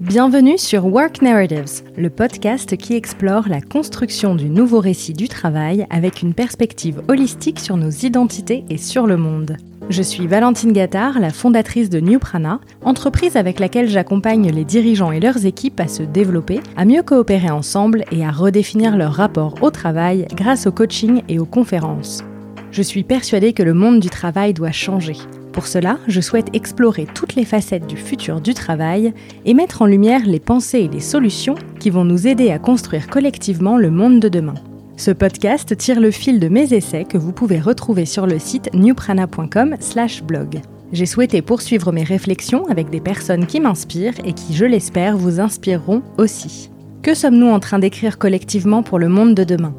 [0.00, 5.86] Bienvenue sur Work Narratives, le podcast qui explore la construction du nouveau récit du travail
[5.90, 9.58] avec une perspective holistique sur nos identités et sur le monde.
[9.90, 15.12] Je suis Valentine Gattard, la fondatrice de New Prana, entreprise avec laquelle j'accompagne les dirigeants
[15.12, 19.56] et leurs équipes à se développer, à mieux coopérer ensemble et à redéfinir leur rapport
[19.60, 22.24] au travail grâce au coaching et aux conférences.
[22.72, 25.16] Je suis persuadée que le monde du travail doit changer
[25.52, 29.12] pour cela, je souhaite explorer toutes les facettes du futur du travail
[29.44, 33.08] et mettre en lumière les pensées et les solutions qui vont nous aider à construire
[33.08, 34.54] collectivement le monde de demain.
[34.96, 38.72] Ce podcast tire le fil de mes essais que vous pouvez retrouver sur le site
[38.74, 40.60] newprana.com/blog.
[40.92, 45.40] J'ai souhaité poursuivre mes réflexions avec des personnes qui m'inspirent et qui, je l'espère, vous
[45.40, 46.70] inspireront aussi.
[47.02, 49.74] Que sommes-nous en train d'écrire collectivement pour le monde de demain?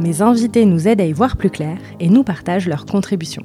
[0.00, 3.44] Mes invités nous aident à y voir plus clair et nous partagent leurs contributions.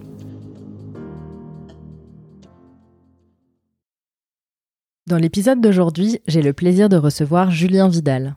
[5.07, 8.35] Dans l'épisode d'aujourd'hui, j'ai le plaisir de recevoir Julien Vidal.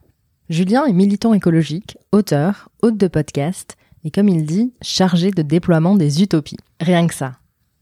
[0.49, 5.95] Julien est militant écologique, auteur, hôte de podcast et comme il dit, chargé de déploiement
[5.95, 6.55] des utopies.
[6.79, 7.33] Rien que ça.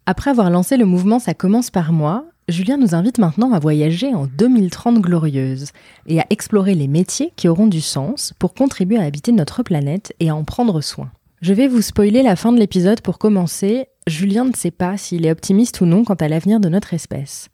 [0.08, 4.16] Après avoir lancé le mouvement Ça commence par moi, Julien nous invite maintenant à voyager
[4.16, 5.68] en 2030 glorieuse
[6.08, 10.16] et à explorer les métiers qui auront du sens pour contribuer à habiter notre planète
[10.20, 11.12] et à en prendre soin.
[11.44, 13.86] Je vais vous spoiler la fin de l'épisode pour commencer.
[14.08, 17.52] Julien ne sait pas s'il est optimiste ou non quant à l'avenir de notre espèce.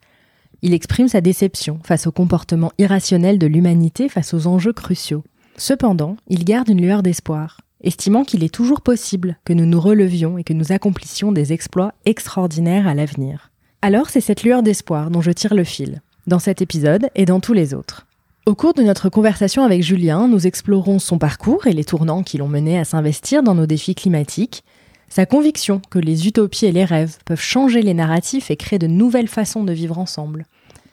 [0.62, 5.24] Il exprime sa déception face au comportement irrationnel de l'humanité face aux enjeux cruciaux.
[5.56, 10.38] Cependant, il garde une lueur d'espoir, estimant qu'il est toujours possible que nous nous relevions
[10.38, 13.50] et que nous accomplissions des exploits extraordinaires à l'avenir.
[13.82, 17.40] Alors c'est cette lueur d'espoir dont je tire le fil, dans cet épisode et dans
[17.40, 18.06] tous les autres.
[18.46, 22.38] Au cours de notre conversation avec Julien, nous explorons son parcours et les tournants qui
[22.38, 24.62] l'ont mené à s'investir dans nos défis climatiques,
[25.08, 28.86] sa conviction que les utopies et les rêves peuvent changer les narratifs et créer de
[28.86, 30.46] nouvelles façons de vivre ensemble.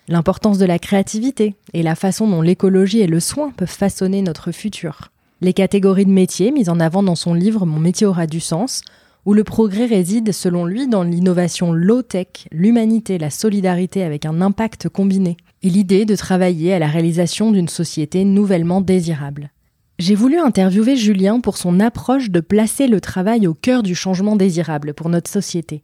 [0.07, 4.51] L'importance de la créativité et la façon dont l'écologie et le soin peuvent façonner notre
[4.51, 5.11] futur.
[5.41, 8.81] Les catégories de métiers mises en avant dans son livre Mon métier aura du sens,
[9.25, 14.89] où le progrès réside selon lui dans l'innovation low-tech, l'humanité, la solidarité avec un impact
[14.89, 19.51] combiné, et l'idée de travailler à la réalisation d'une société nouvellement désirable.
[19.99, 24.35] J'ai voulu interviewer Julien pour son approche de placer le travail au cœur du changement
[24.35, 25.83] désirable pour notre société.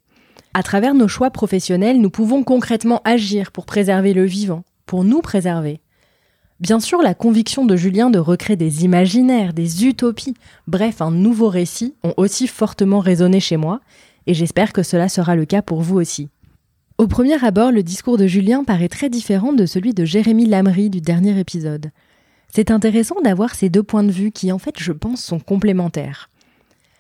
[0.56, 5.22] À travers nos choix professionnels, nous pouvons concrètement agir pour préserver le vivant, pour nous
[5.22, 5.80] préserver.
[6.60, 10.34] Bien sûr, la conviction de Julien de recréer des imaginaires, des utopies,
[10.68, 13.80] bref, un nouveau récit, ont aussi fortement résonné chez moi,
[14.26, 16.30] et j'espère que cela sera le cas pour vous aussi.
[16.98, 20.90] Au premier abord, le discours de Julien paraît très différent de celui de Jérémy Lamry
[20.90, 21.92] du dernier épisode.
[22.54, 26.30] C'est intéressant d'avoir ces deux points de vue qui, en fait, je pense, sont complémentaires.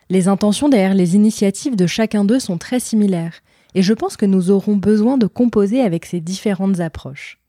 [0.10, 3.42] Les intentions derrière les initiatives de chacun d'eux sont très similaires,
[3.76, 7.40] et je pense que nous aurons besoin de composer avec ces différentes approches.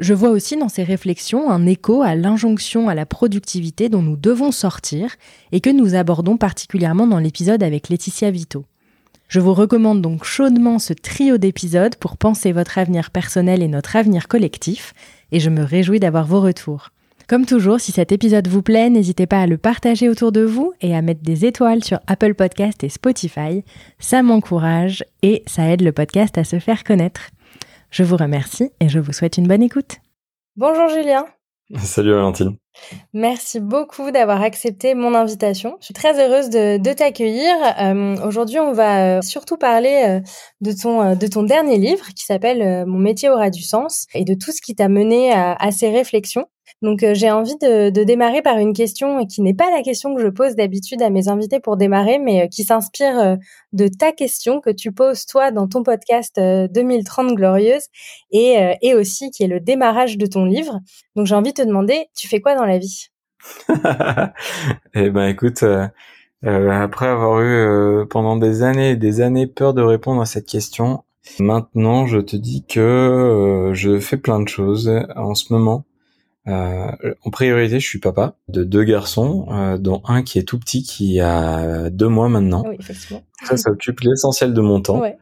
[0.00, 4.16] Je vois aussi dans ces réflexions un écho à l'injonction à la productivité dont nous
[4.16, 5.16] devons sortir
[5.50, 8.64] et que nous abordons particulièrement dans l'épisode avec Laetitia Vito.
[9.28, 13.96] Je vous recommande donc chaudement ce trio d'épisodes pour penser votre avenir personnel et notre
[13.96, 14.94] avenir collectif,
[15.32, 16.90] et je me réjouis d'avoir vos retours.
[17.28, 20.72] Comme toujours, si cet épisode vous plaît, n'hésitez pas à le partager autour de vous
[20.80, 23.64] et à mettre des étoiles sur Apple Podcast et Spotify.
[23.98, 27.28] Ça m'encourage et ça aide le podcast à se faire connaître.
[27.90, 29.96] Je vous remercie et je vous souhaite une bonne écoute.
[30.56, 31.26] Bonjour Julien.
[31.76, 32.56] Salut Valentine.
[33.12, 35.76] Merci beaucoup d'avoir accepté mon invitation.
[35.80, 37.52] Je suis très heureuse de, t'accueillir.
[37.78, 40.20] Euh, aujourd'hui, on va euh, surtout parler euh,
[40.62, 44.32] de ton de ton dernier livre qui s'appelle Mon métier aura du sens et de
[44.32, 46.46] tout ce qui t'a mené à ces réflexions.
[46.80, 50.22] Donc euh, j'ai envie de, démarrer par une question qui n'est pas la question que
[50.22, 53.36] je pose d'habitude à mes invités pour démarrer, mais euh, qui s'inspire euh,
[53.72, 57.86] de ta question que tu poses toi dans ton podcast 2030 Glorieuse
[58.30, 60.80] et, et aussi qui est le démarrage de ton livre.
[61.16, 63.08] Donc j'ai envie de te demander, tu fais quoi dans la vie?
[64.94, 65.64] Eh ben écoute,
[66.42, 71.04] après avoir eu pendant des années et des années peur de répondre à cette question,
[71.38, 75.84] maintenant je te dis que je fais plein de choses en ce moment.
[76.48, 76.90] Euh,
[77.24, 80.82] en priorité, je suis papa de deux garçons, euh, dont un qui est tout petit,
[80.82, 82.64] qui a deux mois maintenant.
[82.66, 83.22] Oui, effectivement.
[83.44, 85.00] Ça, ça occupe l'essentiel de mon temps.
[85.00, 85.18] Ouais.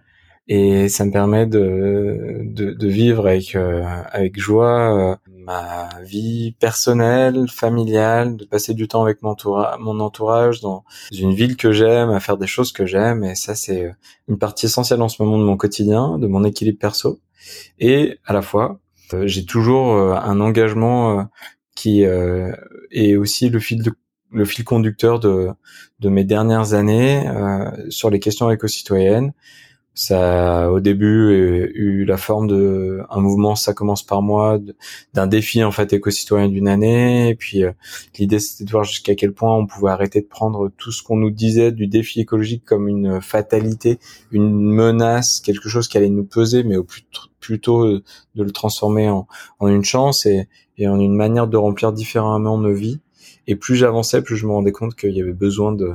[0.48, 3.82] Et ça me permet de, de, de vivre avec, euh,
[4.12, 9.34] avec joie ma vie personnelle, familiale, de passer du temps avec mon,
[9.80, 13.24] mon entourage dans une ville que j'aime, à faire des choses que j'aime.
[13.24, 13.92] Et ça, c'est
[14.28, 17.18] une partie essentielle en ce moment de mon quotidien, de mon équilibre perso.
[17.80, 18.78] Et à la fois,
[19.24, 21.22] j'ai toujours euh, un engagement euh,
[21.74, 23.82] qui est aussi le fil
[24.32, 25.50] le fil conducteur de,
[26.00, 27.28] de mes dernières années
[27.90, 29.32] sur les questions éco-citoyennes
[29.96, 31.32] ça au début
[31.74, 34.60] eu la forme de un mouvement ça commence par moi
[35.14, 37.30] d'un défi en fait éco-citoyen d'une année.
[37.30, 37.72] Et puis euh,
[38.18, 41.16] l'idée c'était de voir jusqu'à quel point on pouvait arrêter de prendre tout ce qu'on
[41.16, 43.98] nous disait du défi écologique comme une fatalité
[44.30, 47.02] une menace quelque chose qui allait nous peser mais au plus
[47.40, 48.02] plutôt euh,
[48.34, 49.26] de le transformer en,
[49.60, 50.46] en une chance et,
[50.76, 53.00] et en une manière de remplir différemment nos vies.
[53.46, 55.94] Et plus j'avançais plus je me rendais compte qu'il y avait besoin de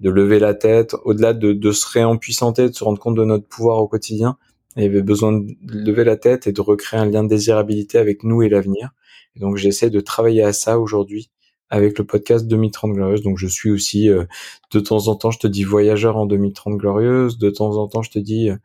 [0.00, 3.46] de lever la tête, au-delà de, de se réempuissanter, de se rendre compte de notre
[3.46, 4.36] pouvoir au quotidien.
[4.76, 7.98] Il y avait besoin de lever la tête et de recréer un lien de désirabilité
[7.98, 8.90] avec nous et l'avenir.
[9.36, 11.30] Donc j'essaie de travailler à ça aujourd'hui
[11.70, 13.22] avec le podcast 2030 Glorieuse.
[13.22, 14.24] Donc je suis aussi euh,
[14.72, 18.02] de temps en temps, je te dis voyageur en 2030 Glorieuse, de temps en temps
[18.02, 18.56] je te dis euh,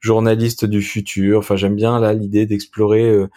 [0.00, 1.38] journaliste du futur.
[1.38, 3.28] Enfin j'aime bien là l'idée d'explorer euh,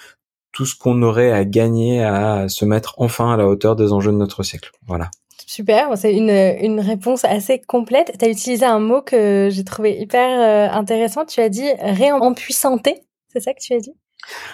[0.52, 4.12] tout ce qu'on aurait à gagner à se mettre enfin à la hauteur des enjeux
[4.12, 4.72] de notre siècle.
[4.88, 5.12] Voilà.
[5.52, 8.14] Super, c'est une, une réponse assez complète.
[8.20, 11.26] Tu as utilisé un mot que j'ai trouvé hyper euh, intéressant.
[11.26, 13.02] Tu as dit réempuissanter,
[13.34, 13.96] c'est ça que tu as dit?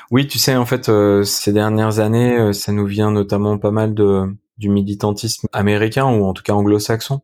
[0.09, 3.71] Oui, tu sais, en fait, euh, ces dernières années, euh, ça nous vient notamment pas
[3.71, 4.23] mal de,
[4.57, 7.19] du militantisme américain ou en tout cas anglo-saxon,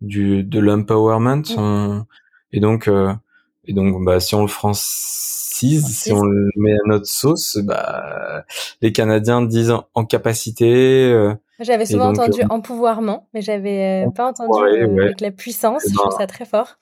[0.00, 1.42] du de l'empowerment.
[1.56, 2.04] Mmh.
[2.52, 2.88] Et donc,
[3.64, 8.44] et donc, bah, si on le francise, si on le met à notre sauce, bah,
[8.82, 11.12] les Canadiens disent en capacité
[11.60, 15.84] j'avais souvent entendu euh, empouvoirment, mais j'avais euh, pas entendu euh, avec la puissance.
[15.86, 16.76] Eh je trouve ben, ça très fort.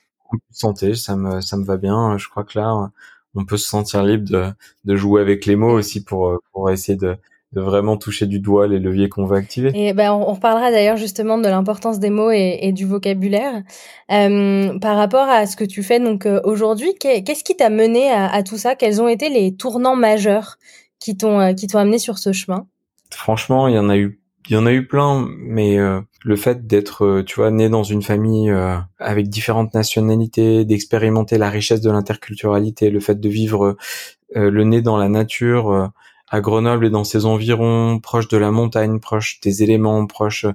[0.51, 2.19] Santé, ça me ça me va bien.
[2.19, 2.91] Je crois que là,
[3.35, 4.47] on peut se sentir libre de,
[4.85, 7.17] de jouer avec les mots aussi pour pour essayer de
[7.53, 9.71] de vraiment toucher du doigt les leviers qu'on veut activer.
[9.75, 13.63] Et ben on, reparlera d'ailleurs justement de l'importance des mots et, et du vocabulaire
[14.11, 16.95] euh, par rapport à ce que tu fais donc aujourd'hui.
[16.99, 18.75] Qu'est-ce qui t'a mené à, à, tout ça?
[18.75, 20.59] Quels ont été les tournants majeurs
[20.99, 22.67] qui t'ont qui t'ont amené sur ce chemin?
[23.11, 24.19] Franchement, il y en a eu
[24.49, 27.69] il y en a eu plein, mais euh, le fait d'être, euh, tu vois, né
[27.69, 33.29] dans une famille euh, avec différentes nationalités, d'expérimenter la richesse de l'interculturalité, le fait de
[33.29, 33.77] vivre
[34.35, 35.93] le nez dans la nature,
[36.29, 40.47] à Grenoble et dans ses environs, proche de la montagne, proche des éléments, proche,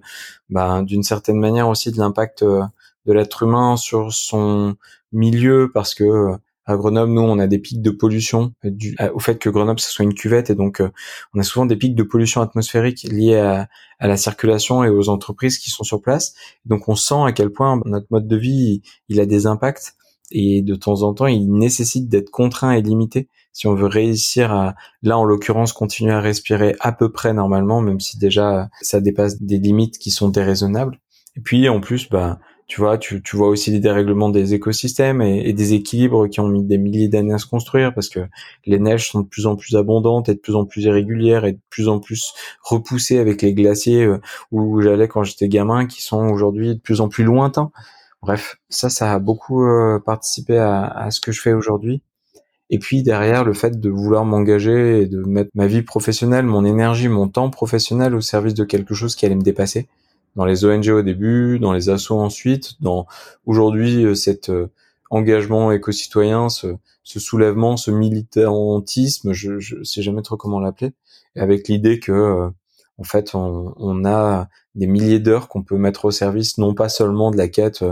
[0.50, 4.76] bah, d'une certaine manière aussi de l'impact de l'être humain sur son
[5.14, 6.36] milieu, parce que
[6.69, 9.89] à Grenoble, nous, on a des pics de pollution dû au fait que Grenoble, ce
[9.89, 10.92] soit une cuvette, et donc euh,
[11.33, 13.68] on a souvent des pics de pollution atmosphérique liés à,
[14.00, 16.36] la circulation et aux entreprises qui sont sur place.
[16.66, 19.95] Donc on sent à quel point notre mode de vie, il a des impacts,
[20.31, 24.54] et de temps en temps, il nécessite d'être contraint et limité si on veut réussir
[24.54, 29.01] à, là en l'occurrence, continuer à respirer à peu près normalement, même si déjà ça
[29.01, 31.00] dépasse des limites qui sont déraisonnables.
[31.36, 32.39] Et puis en plus, bah
[32.69, 36.48] tu vois, tu, tu vois aussi des dérèglements des écosystèmes et, des équilibres qui ont
[36.48, 38.19] mis des milliers d'années à se construire parce que
[38.68, 41.54] les neiges sont de plus en plus abondantes et de plus en plus irrégulières et
[41.54, 42.31] de plus en plus
[42.62, 44.21] repoussées avec les glaciers euh,
[44.51, 47.71] où j'allais quand j'étais gamin qui sont aujourd'hui de plus en plus lointains.
[48.21, 52.04] Bref, ça, ça a beaucoup euh, participé à, à ce que je fais aujourd'hui.
[52.69, 56.63] Et puis derrière, le fait de vouloir m'engager et de mettre ma vie professionnelle, mon
[56.66, 59.88] énergie, mon temps professionnel au service de quelque chose qui allait me dépasser
[60.36, 63.08] dans les ONG au début, dans les assos ensuite, dans
[63.46, 64.68] aujourd'hui euh, cet euh,
[65.10, 70.94] engagement éco-citoyen, ce, ce, soulèvement, ce militantisme, je, je sais jamais trop comment l'appeler,
[71.36, 72.50] avec l'idée que euh,
[72.98, 76.90] en fait on, on, a des milliers d'heures qu'on peut mettre au service non pas
[76.90, 77.84] seulement de la quête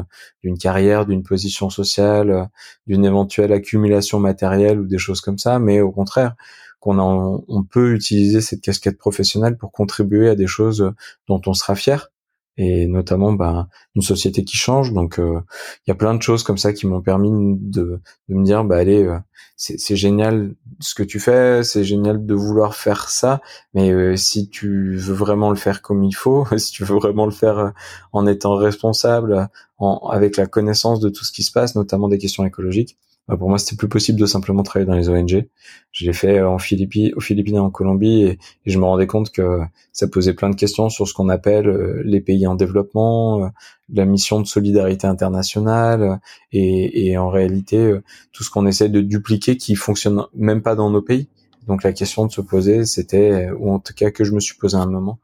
[0.43, 2.49] d'une carrière, d'une position sociale,
[2.85, 6.35] d'une éventuelle accumulation matérielle ou des choses comme ça, mais au contraire
[6.79, 10.93] qu'on on peut utiliser cette casquette professionnelle pour contribuer à des choses
[11.27, 12.11] dont on sera fier
[12.57, 14.93] et notamment bah, une société qui change.
[14.93, 15.39] Donc euh,
[15.85, 18.63] il y a plein de choses comme ça qui m'ont permis de, de, me dire
[18.63, 19.17] bah allez euh,
[19.55, 23.41] c'est génial ce que tu fais, c'est génial de vouloir faire ça,
[23.73, 27.25] mais euh, si tu veux vraiment le faire comme il faut, si tu veux vraiment
[27.25, 27.73] le faire
[28.13, 29.49] en étant responsable,
[29.79, 32.97] en, avec la connaissance de tout ce qui se passe, notamment des questions écologiques,
[33.35, 35.47] pour moi, c'était plus possible de simplement travailler dans les ONG.
[35.91, 39.07] Je l'ai fait euh, en Philippines, aux Philippines et en Colombie, et, je me rendais
[39.07, 39.59] compte que
[39.91, 43.47] ça posait plein de questions sur ce qu'on appelle euh, les pays en développement, euh,
[43.91, 46.21] la mission de solidarité internationale,
[46.53, 47.93] et, et en réalité
[48.31, 51.27] tout ce qu'on essaie de dupliquer qui fonctionne même pas dans nos pays.
[51.67, 54.55] Donc la question de se poser, c'était, ou en tout cas que je me suis
[54.55, 55.19] posé à un moment,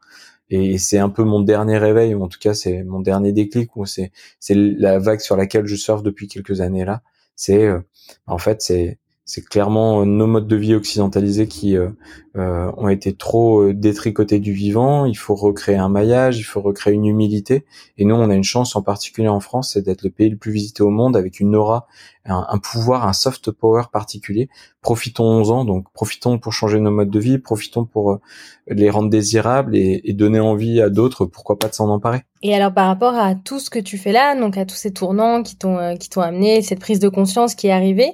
[0.50, 3.76] et c'est un peu mon dernier réveil, ou en tout cas c'est mon dernier déclic,
[3.78, 7.02] ou c'est c'est la vague sur laquelle je surfe depuis quelques années là
[7.36, 7.80] c'est euh,
[8.28, 11.90] en fait c'est c'est clairement nos modes de vie occidentalisés qui euh,
[12.36, 15.06] euh, ont été trop détricotés du vivant.
[15.06, 17.64] Il faut recréer un maillage, il faut recréer une humilité.
[17.98, 20.36] Et nous, on a une chance en particulier en France, c'est d'être le pays le
[20.36, 21.88] plus visité au monde avec une aura,
[22.26, 24.50] un, pouvoir, un soft power particulier.
[24.82, 28.20] Profitons-en, donc profitons pour changer nos modes de vie, profitons pour
[28.68, 32.26] les rendre désirables et donner envie à d'autres, pourquoi pas de s'en emparer.
[32.44, 34.92] Et alors par rapport à tout ce que tu fais là, donc à tous ces
[34.92, 38.12] tournants qui t'ont euh, qui t'ont amené cette prise de conscience qui est arrivée,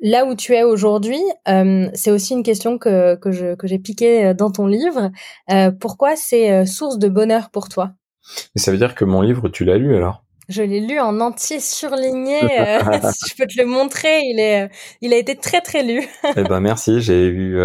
[0.00, 3.78] là où tu es aujourd'hui, euh, c'est aussi une question que que je que j'ai
[3.78, 5.10] piqué euh, dans ton livre.
[5.80, 7.92] pourquoi c'est source de bonheur pour toi?
[8.54, 10.24] Mais ça veut dire que mon livre, tu l'as lu alors?
[10.48, 12.40] Je l'ai lu en entier, surligné.
[12.40, 14.22] je peux te le montrer.
[14.24, 14.68] Il est,
[15.00, 16.08] il a été très très lu.
[16.36, 17.00] eh ben merci.
[17.00, 17.56] J'ai eu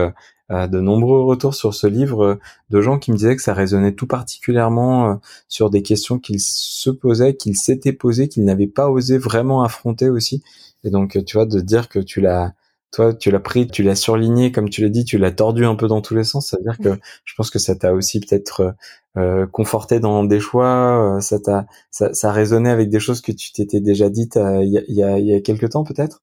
[0.49, 3.93] de nombreux retours sur ce livre euh, de gens qui me disaient que ça résonnait
[3.93, 5.15] tout particulièrement euh,
[5.47, 10.09] sur des questions qu'ils se posaient, qu'ils s'étaient posées, qu'ils n'avaient pas osé vraiment affronter
[10.09, 10.43] aussi.
[10.83, 12.53] Et donc, tu vois, de dire que tu l'as,
[12.91, 15.75] toi, tu l'as pris, tu l'as surligné, comme tu l'as dit, tu l'as tordu un
[15.75, 16.49] peu dans tous les sens.
[16.49, 18.75] Ça veut dire que je pense que ça t'a aussi peut-être
[19.17, 21.17] euh, conforté dans des choix.
[21.21, 24.77] ça t'a, ça, ça résonnait avec des choses que tu t'étais déjà dites il y,
[24.77, 26.21] a, y, a, y a quelques temps, peut-être?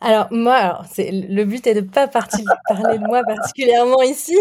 [0.00, 4.36] Alors moi, alors, c'est, le but est de pas partir, parler de moi particulièrement ici,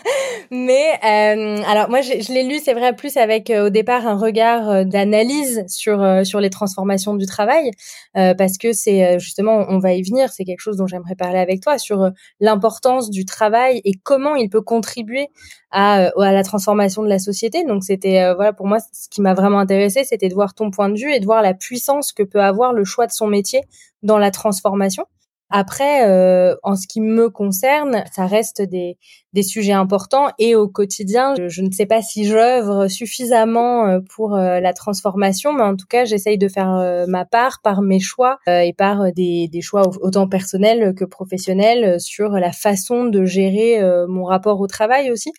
[0.50, 4.06] mais euh, alors moi je, je l'ai lu, c'est vrai, plus avec euh, au départ
[4.06, 7.70] un regard euh, d'analyse sur euh, sur les transformations du travail,
[8.14, 11.60] parce que c'est justement, on va y venir, c'est quelque chose dont j'aimerais parler avec
[11.60, 12.10] toi sur
[12.40, 15.28] l'importance du travail et comment il peut contribuer
[15.70, 17.64] à, à la transformation de la société.
[17.64, 20.88] Donc c'était voilà pour moi ce qui m'a vraiment intéressé, c'était de voir ton point
[20.88, 23.60] de vue et de voir la puissance que peut avoir le choix de son métier
[24.02, 25.04] dans la transformation.
[25.50, 28.98] Après, euh, en ce qui me concerne, ça reste des,
[29.32, 34.34] des sujets importants et au quotidien, je, ne sais pas si j'œuvre suffisamment euh, pour
[34.34, 38.38] euh, la transformation, mais en tout cas, j'essaye de faire ma part par mes choix
[38.46, 44.60] et par des, choix autant personnels que professionnels sur la façon de gérer mon rapport
[44.60, 45.32] au travail aussi.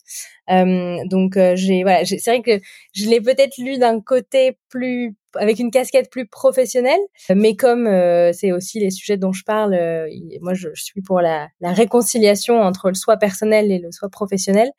[0.48, 5.72] donc, j'ai voilà, c'est vrai que je l'ai peut-être lu d'un côté plus avec une
[5.72, 7.00] casquette plus professionnelle.
[7.34, 10.08] Mais comme euh, c'est aussi les sujets dont je parle, euh,
[10.42, 14.72] moi je, suis pour la, la, réconciliation entre le soi personnel et le soi professionnel.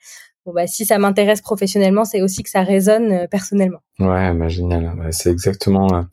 [0.47, 3.81] Bon bah si ça m'intéresse professionnellement, c'est aussi que ça résonne euh, personnellement.
[3.99, 5.09] Ouais, bah, génial.
[5.11, 6.07] c'est exactement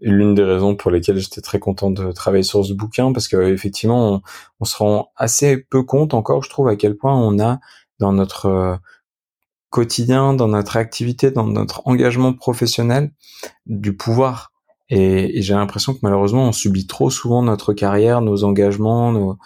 [0.00, 3.52] l'une des raisons pour lesquelles j'étais très content de travailler sur ce bouquin parce que
[3.52, 4.22] effectivement
[4.60, 7.60] on, se rend assez peu compte encore, je trouve, à quel point on a
[7.98, 8.78] dans notre
[9.70, 13.10] quotidien, dans notre activité, dans notre engagement professionnel,
[13.66, 14.52] du pouvoir.
[14.88, 19.36] Et, j'ai l'impression que malheureusement, on subit trop souvent notre carrière, nos engagements,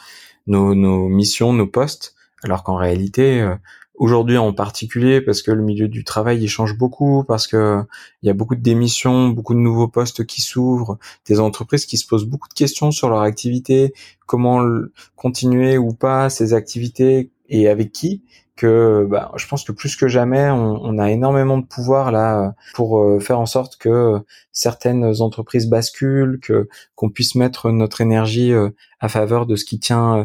[0.47, 3.55] nos, missions, nos postes, alors qu'en réalité, euh,
[3.95, 7.83] aujourd'hui en particulier, parce que le milieu du travail il change beaucoup, parce que
[8.23, 11.99] il y a beaucoup de démissions, beaucoup de nouveaux postes qui s'ouvrent, des entreprises qui
[11.99, 13.93] se posent beaucoup de questions sur leur activité,
[14.27, 14.65] comment
[15.17, 18.23] continuer ou pas ces activités et avec qui
[18.61, 22.55] que bah, je pense que plus que jamais, on, on, a énormément de pouvoir là
[22.75, 24.19] pour euh, faire en sorte que
[24.53, 28.69] certaines entreprises basculent, que qu'on puisse mettre notre énergie euh,
[29.01, 30.25] à faveur de ce qui tient, euh,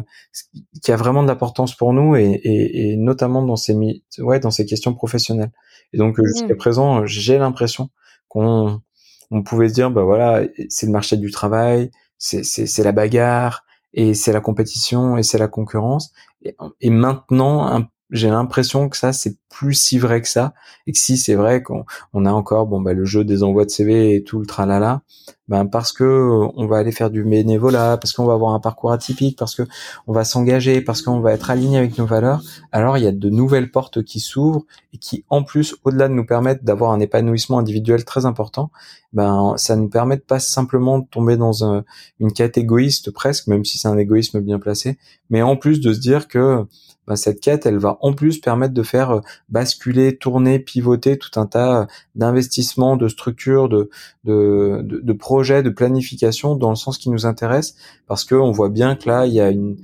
[0.82, 3.74] qui a vraiment de l'importance pour nous et, et, et, notamment dans ces
[4.18, 5.52] ouais dans ces questions professionnelles.
[5.94, 6.58] Et donc jusqu'à mmh.
[6.58, 7.88] présent, j'ai l'impression
[8.28, 8.82] qu'on
[9.30, 13.64] on pouvait se dire bah voilà c'est le marché du travail, c'est c'est la bagarre
[13.94, 16.12] et c'est la compétition et c'est la concurrence.
[16.42, 20.54] Et, et maintenant, un j'ai l'impression que ça c'est plus si vrai que ça.
[20.86, 23.64] Et que si c'est vrai qu'on on a encore bon bah le jeu des envois
[23.64, 25.02] de CV et tout le tralala
[25.48, 28.92] ben parce que on va aller faire du bénévolat parce qu'on va avoir un parcours
[28.92, 29.62] atypique parce que
[30.06, 32.42] on va s'engager parce qu'on va être aligné avec nos valeurs.
[32.72, 36.14] Alors il y a de nouvelles portes qui s'ouvrent et qui en plus au-delà de
[36.14, 38.70] nous permettre d'avoir un épanouissement individuel très important
[39.12, 41.84] ben ça nous permet de pas simplement de tomber dans un,
[42.18, 44.98] une quête égoïste presque même si c'est un égoïsme bien placé
[45.30, 46.66] mais en plus de se dire que
[47.06, 51.38] bah, cette quête, elle va en plus permettre de faire euh, basculer, tourner, pivoter tout
[51.38, 51.86] un tas
[52.16, 53.90] d'investissements, de structures, de,
[54.24, 57.76] de, de, projets, de planification dans le sens qui nous intéresse,
[58.06, 59.76] parce qu'on voit bien que là, il y a une,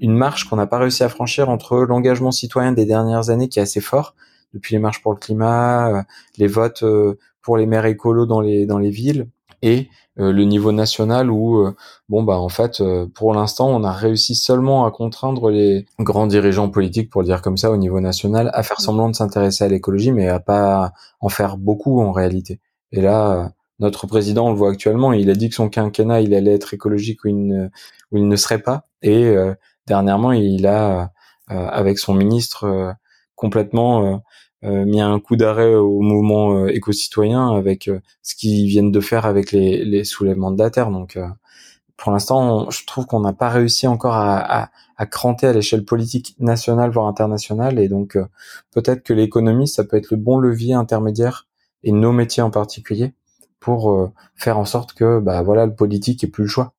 [0.00, 3.58] une marche qu'on n'a pas réussi à franchir entre l'engagement citoyen des dernières années qui
[3.58, 4.14] est assez fort,
[4.52, 6.02] depuis les marches pour le climat, euh,
[6.38, 9.26] les votes euh, pour les maires écolos dans les, dans les villes,
[9.64, 9.88] et
[10.20, 11.74] euh, le niveau national où euh,
[12.08, 16.26] bon bah en fait euh, pour l'instant on a réussi seulement à contraindre les grands
[16.26, 19.64] dirigeants politiques pour le dire comme ça au niveau national à faire semblant de s'intéresser
[19.64, 22.60] à l'écologie mais à pas en faire beaucoup en réalité.
[22.92, 26.34] Et là notre président on le voit actuellement, il a dit que son quinquennat il
[26.34, 29.34] allait être écologique ou il ne, serait pas et
[29.86, 31.12] dernièrement il a
[31.48, 32.94] avec son ministre
[33.34, 34.22] complètement
[34.64, 39.00] euh, mis un coup d'arrêt au mouvement euh, éco-citoyen avec euh, ce qu'ils viennent de
[39.00, 40.90] faire avec les, les soulèvements de la terre.
[40.90, 41.18] Donc,
[41.98, 45.84] pour l'instant, je trouve qu'on n'a pas réussi encore à, à, à cranter à l'échelle
[45.84, 47.78] politique nationale voire internationale.
[47.78, 48.18] Et donc,
[48.72, 51.46] peut-être que l'économie, ça peut être le bon levier intermédiaire
[51.82, 53.12] et nos métiers en particulier
[53.64, 56.74] pour faire en sorte que, bah voilà, le politique ait plus le choix.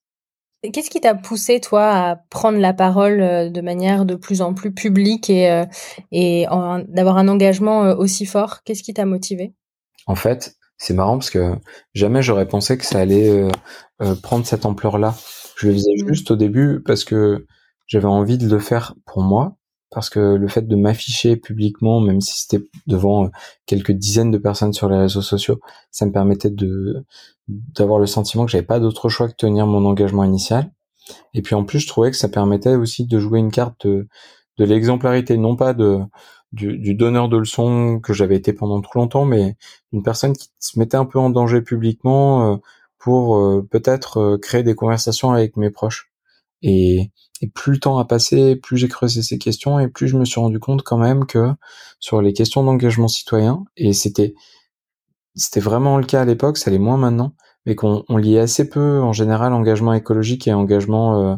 [0.72, 4.54] Qu'est-ce qui t'a poussé, toi, à prendre la parole euh, de manière de plus en
[4.54, 5.66] plus publique et, euh,
[6.12, 6.46] et
[6.88, 8.64] d'avoir un engagement euh, aussi fort?
[8.64, 9.54] Qu'est-ce qui t'a motivé
[10.08, 11.56] en fait, c'est marrant parce que
[11.96, 13.48] jamais j'aurais pensé que ça allait
[14.22, 15.16] prendre cette ampleur-là.
[15.58, 16.08] Je le faisais mmh.
[16.08, 17.48] juste au début parce que
[17.88, 19.58] j'avais envie de le faire pour moi,
[19.96, 23.32] parce que le fait de m'afficher publiquement, même si c'était devant
[23.66, 27.06] quelques dizaines de personnes sur les réseaux sociaux, ça me permettait de
[27.48, 30.70] d'avoir le sentiment que j'avais pas d'autre choix que tenir mon engagement initial.
[31.34, 34.10] Et puis en plus, je trouvais que ça permettait aussi de jouer une carte de,
[34.58, 36.00] de l'exemplarité, non pas de
[36.52, 39.56] du, donneur de leçons que j'avais été pendant trop longtemps, mais
[39.94, 42.60] une personne qui se mettait un peu en danger publiquement
[43.00, 46.12] pour peut-être créer des conversations avec mes proches.
[46.68, 50.18] Et, et plus le temps a passé, plus j'ai creusé ces questions et plus je
[50.18, 51.52] me suis rendu compte quand même que
[52.00, 54.34] sur les questions d'engagement citoyen, et c'était
[55.36, 58.68] c'était vraiment le cas à l'époque, ça l'est moins maintenant, mais qu'on on liait assez
[58.68, 61.36] peu en général engagement écologique et engagement, euh,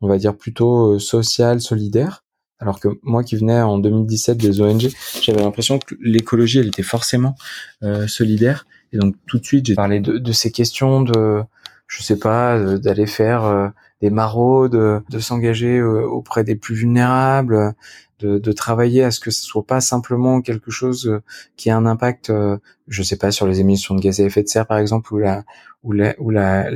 [0.00, 2.24] on va dire plutôt euh, social, solidaire.
[2.60, 4.90] Alors que moi qui venais en 2017 des ONG,
[5.22, 7.36] j'avais l'impression que l'écologie, elle était forcément
[7.82, 8.66] euh, solidaire.
[8.92, 11.42] Et donc tout de suite, j'ai parlé de, de, ces questions de,
[11.86, 17.74] je sais pas, d'aller faire des maraudes, de s'engager euh, auprès des plus vulnérables,
[18.20, 21.22] de, de, travailler à ce que ce soit pas simplement quelque chose euh,
[21.56, 24.42] qui a un impact, euh, je sais pas, sur les émissions de gaz à effet
[24.42, 25.44] de serre par exemple ou la
[25.84, 26.68] ou la ou la,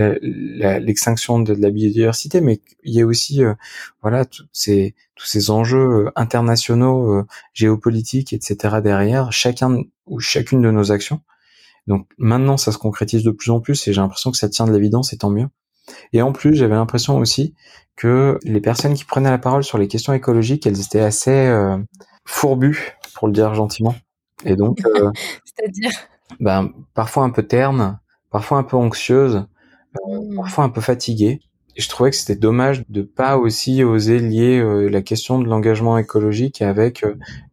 [0.78, 3.42] l'extinction de, la biodiversité, mais il y a aussi
[4.02, 8.76] voilà tous ces tous ces enjeux internationaux, géopolitiques, etc.
[8.82, 11.20] derrière chacun ou chacune de nos actions.
[11.88, 14.66] Donc maintenant ça se concrétise de plus en plus et j'ai l'impression que ça tient
[14.66, 15.48] de l'évidence et tant mieux.
[16.12, 17.54] Et en plus, j'avais l'impression aussi
[17.96, 21.78] que les personnes qui prenaient la parole sur les questions écologiques, elles étaient assez euh,
[22.24, 23.94] fourbues, pour le dire gentiment.
[24.44, 25.10] Et donc, euh,
[25.44, 25.92] c'est-à-dire,
[26.40, 27.98] ben, parfois un peu terne,
[28.30, 29.46] parfois un peu anxieuse,
[30.06, 30.36] euh, mmh.
[30.36, 31.40] parfois un peu fatiguée.
[31.76, 35.96] Je trouvais que c'était dommage de pas aussi oser lier euh, la question de l'engagement
[35.96, 37.04] écologique avec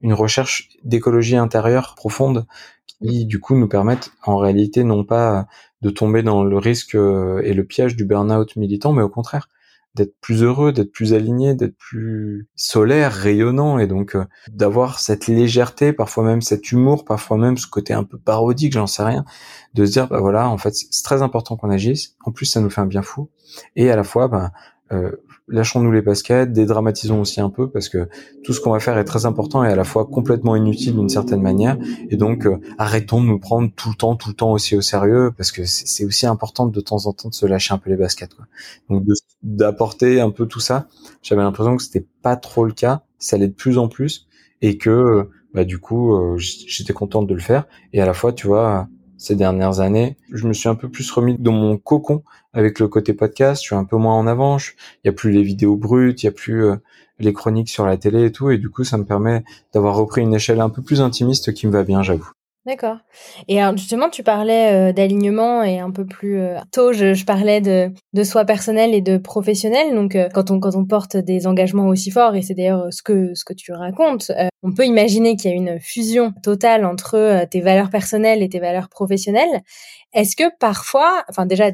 [0.01, 2.45] une recherche d'écologie intérieure profonde
[2.85, 5.47] qui du coup nous permettent en réalité non pas
[5.81, 9.47] de tomber dans le risque euh, et le piège du burn-out militant, mais au contraire
[9.99, 15.27] d'être plus heureux, d'être plus aligné, d'être plus solaire, rayonnant, et donc euh, d'avoir cette
[15.27, 19.25] légèreté, parfois même cet humour, parfois même ce côté un peu parodique, j'en sais rien,
[19.73, 22.15] de se dire bah voilà, en fait c'est très important qu'on agisse.
[22.23, 23.29] En plus ça nous fait un bien fou,
[23.75, 24.51] et à la fois bah,
[24.93, 25.11] euh,
[25.49, 28.07] lâchons-nous les baskets, dédramatisons aussi un peu parce que
[28.43, 31.09] tout ce qu'on va faire est très important et à la fois complètement inutile d'une
[31.09, 31.77] certaine manière.
[32.09, 34.81] Et donc euh, arrêtons de nous prendre tout le temps, tout le temps aussi au
[34.81, 37.89] sérieux parce que c'est aussi important de temps en temps de se lâcher un peu
[37.89, 38.33] les baskets.
[38.33, 38.45] Quoi.
[38.89, 39.03] Donc
[39.43, 40.87] d'apporter un peu tout ça,
[41.21, 44.27] j'avais l'impression que c'était pas trop le cas, ça allait de plus en plus
[44.61, 48.33] et que bah, du coup euh, j'étais contente de le faire et à la fois
[48.33, 48.87] tu vois
[49.19, 50.17] ces dernières années.
[50.31, 53.61] Je me suis un peu plus remis dans mon cocon avec le côté podcast.
[53.61, 54.57] Je suis un peu moins en avant.
[54.57, 56.77] Il n'y a plus les vidéos brutes, il n'y a plus euh,
[57.19, 58.49] les chroniques sur la télé et tout.
[58.49, 61.67] Et du coup, ça me permet d'avoir repris une échelle un peu plus intimiste qui
[61.67, 62.31] me va bien, j'avoue.
[62.69, 62.97] D'accord.
[63.47, 68.23] Et justement, tu parlais euh, d'alignement et un peu plus euh, tôt, je, parlais de,
[68.23, 69.95] soi personnel et de professionnel.
[69.95, 73.43] Donc, euh, quand on porte des engagements aussi forts, et c'est d'ailleurs ce que ce
[73.43, 77.89] que tu racontes, on peut imaginer qu'il y a une fusion totale entre tes valeurs
[77.89, 79.63] personnelles et tes valeurs professionnelles.
[80.13, 81.71] Est-ce que parfois, enfin déjà,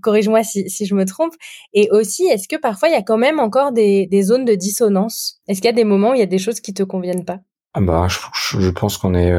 [0.00, 1.34] corrige-moi si, si je me trompe,
[1.74, 4.54] et aussi, est-ce que parfois il y a quand même encore des, des zones de
[4.54, 5.42] dissonance?
[5.46, 7.26] Est-ce qu'il y a des moments où il y a des choses qui te conviennent
[7.26, 7.40] pas?
[7.74, 9.30] Ah bah, je pense qu'on est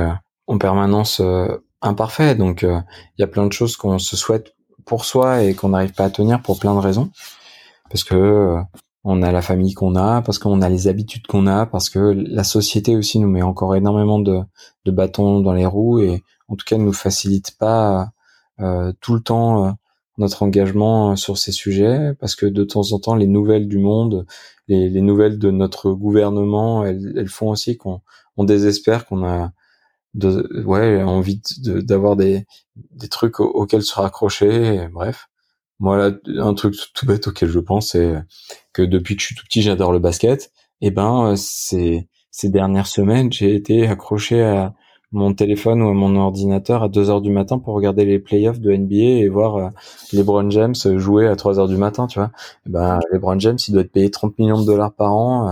[0.50, 1.48] en permanence euh,
[1.82, 2.36] imparfait.
[2.36, 2.82] Donc euh,
[3.18, 6.06] il y a plein de choses qu'on se souhaite pour soi et qu'on n'arrive pas
[6.06, 7.12] à tenir pour plein de raisons.
[7.90, 8.60] Parce que euh,
[9.04, 12.00] on a la famille qu'on a, parce qu'on a les habitudes qu'on a, parce que
[12.00, 14.42] la société aussi nous met encore énormément de,
[14.86, 18.12] de bâtons dans les roues et en tout cas ne nous facilite pas
[19.00, 19.74] tout le temps
[20.18, 24.26] notre engagement sur ces sujets, parce que de temps en temps les nouvelles du monde,
[24.68, 28.02] les, les nouvelles de notre gouvernement, elles, elles font aussi qu'on
[28.36, 29.54] on désespère qu'on a
[30.13, 32.45] de ouais envie d'avoir des
[32.76, 35.28] des trucs auxquels se raccrocher bref
[35.80, 38.15] moi un truc tout bête auquel je pense c'est
[38.74, 42.88] que depuis que je suis tout petit j'adore le basket et ben c'est ces dernières
[42.88, 44.74] semaines j'ai été accroché à
[45.12, 48.60] mon téléphone ou à mon ordinateur à 2 heures du matin pour regarder les playoffs
[48.60, 49.69] de NBA et voir euh,
[50.13, 52.32] LeBron James jouer à 3 heures du matin, tu vois.
[52.67, 55.50] Et ben, LeBron James, il doit être payé 30 millions de dollars par an.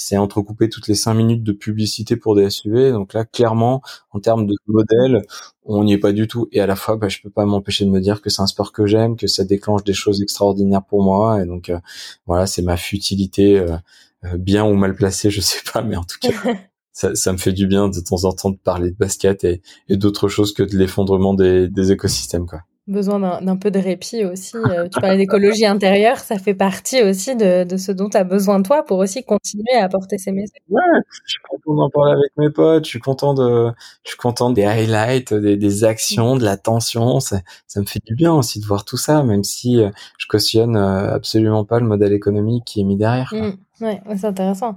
[0.00, 2.90] C'est entrecoupé toutes les cinq minutes de publicité pour des SUV.
[2.90, 3.82] Donc là, clairement,
[4.12, 5.22] en termes de modèle,
[5.64, 6.48] on n'y est pas du tout.
[6.52, 8.46] Et à la fois, bah, je peux pas m'empêcher de me dire que c'est un
[8.46, 11.42] sport que j'aime, que ça déclenche des choses extraordinaires pour moi.
[11.42, 11.78] Et donc, euh,
[12.26, 13.76] voilà, c'est ma futilité, euh,
[14.24, 16.30] euh, bien ou mal placée, je sais pas, mais en tout cas.
[16.92, 19.62] Ça, ça, me fait du bien de temps en temps de parler de basket et,
[19.88, 22.62] et d'autres choses que de l'effondrement des, des écosystèmes quoi.
[22.90, 24.56] Besoin d'un peu de répit aussi.
[24.56, 28.24] Euh, tu parlais d'écologie intérieure, ça fait partie aussi de, de ce dont tu as
[28.24, 30.60] besoin toi pour aussi continuer à apporter ces messages.
[30.68, 30.82] Ouais,
[31.24, 33.70] je suis content d'en parler avec mes potes, je suis content de,
[34.04, 37.20] je suis content des highlights, des, des actions, de la tension.
[37.20, 40.26] Ça, ça me fait du bien aussi de voir tout ça, même si euh, je
[40.26, 43.32] cautionne euh, absolument pas le modèle économique qui est mis derrière.
[43.32, 44.76] Mmh, ouais, c'est intéressant.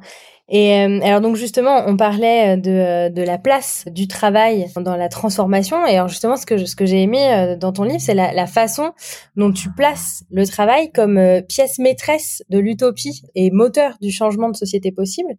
[0.49, 4.67] Et euh, alors donc justement, on parlait euh, de, euh, de la place du travail
[4.75, 5.85] dans la transformation.
[5.87, 8.45] Et alors justement, ce que ce que j'ai aimé dans ton livre, c'est la, la,
[8.45, 8.91] façon
[9.37, 14.57] dont tu places le travail comme pièce maîtresse de l'utopie et moteur du changement de
[14.57, 15.29] société possible.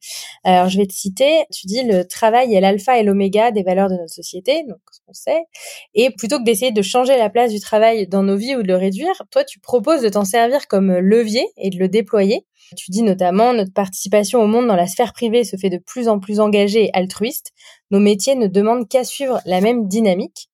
[0.42, 1.44] Alors je vais te citer.
[1.52, 5.12] Tu dis le travail est l'alpha et l'oméga des valeurs de notre société, donc qu'on
[5.12, 5.44] sait.
[5.94, 8.68] Et plutôt que d'essayer de changer la place du travail dans nos vies ou de
[8.68, 12.46] le réduire, toi tu proposes de t'en servir comme levier et de le déployer.
[12.74, 16.08] Tu dis notamment notre participation au monde dans la sphère privée se fait de plus
[16.08, 17.52] en plus engagée et altruiste.
[17.90, 20.48] Nos métiers ne demandent qu'à suivre la même dynamique.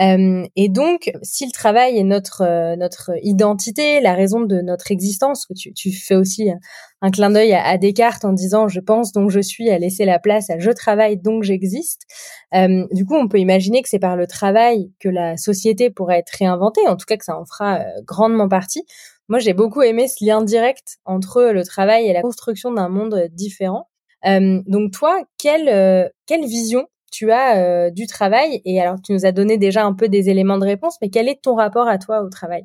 [0.00, 5.46] Euh, et donc, si le travail est notre euh, identité, la raison de notre existence,
[5.76, 6.50] tu fais aussi
[7.00, 10.18] un clin d'œil à, Descartes en disant je pense donc je suis, à laisser la
[10.18, 12.02] place à je travaille donc j'existe.
[12.54, 16.18] Euh, du coup, on peut imaginer que c'est par le travail que la société pourrait
[16.18, 18.84] être réinventée, en tout cas que ça en fera grandement partie.
[19.28, 23.28] Moi, j'ai beaucoup aimé ce lien direct entre le travail et la construction d'un monde
[23.32, 23.88] différent.
[24.26, 28.60] Euh, donc toi, quelle, euh, quelle vision tu as euh, du travail?
[28.64, 31.28] Et alors, tu nous as donné déjà un peu des éléments de réponse, mais quel
[31.28, 32.64] est ton rapport à toi au travail?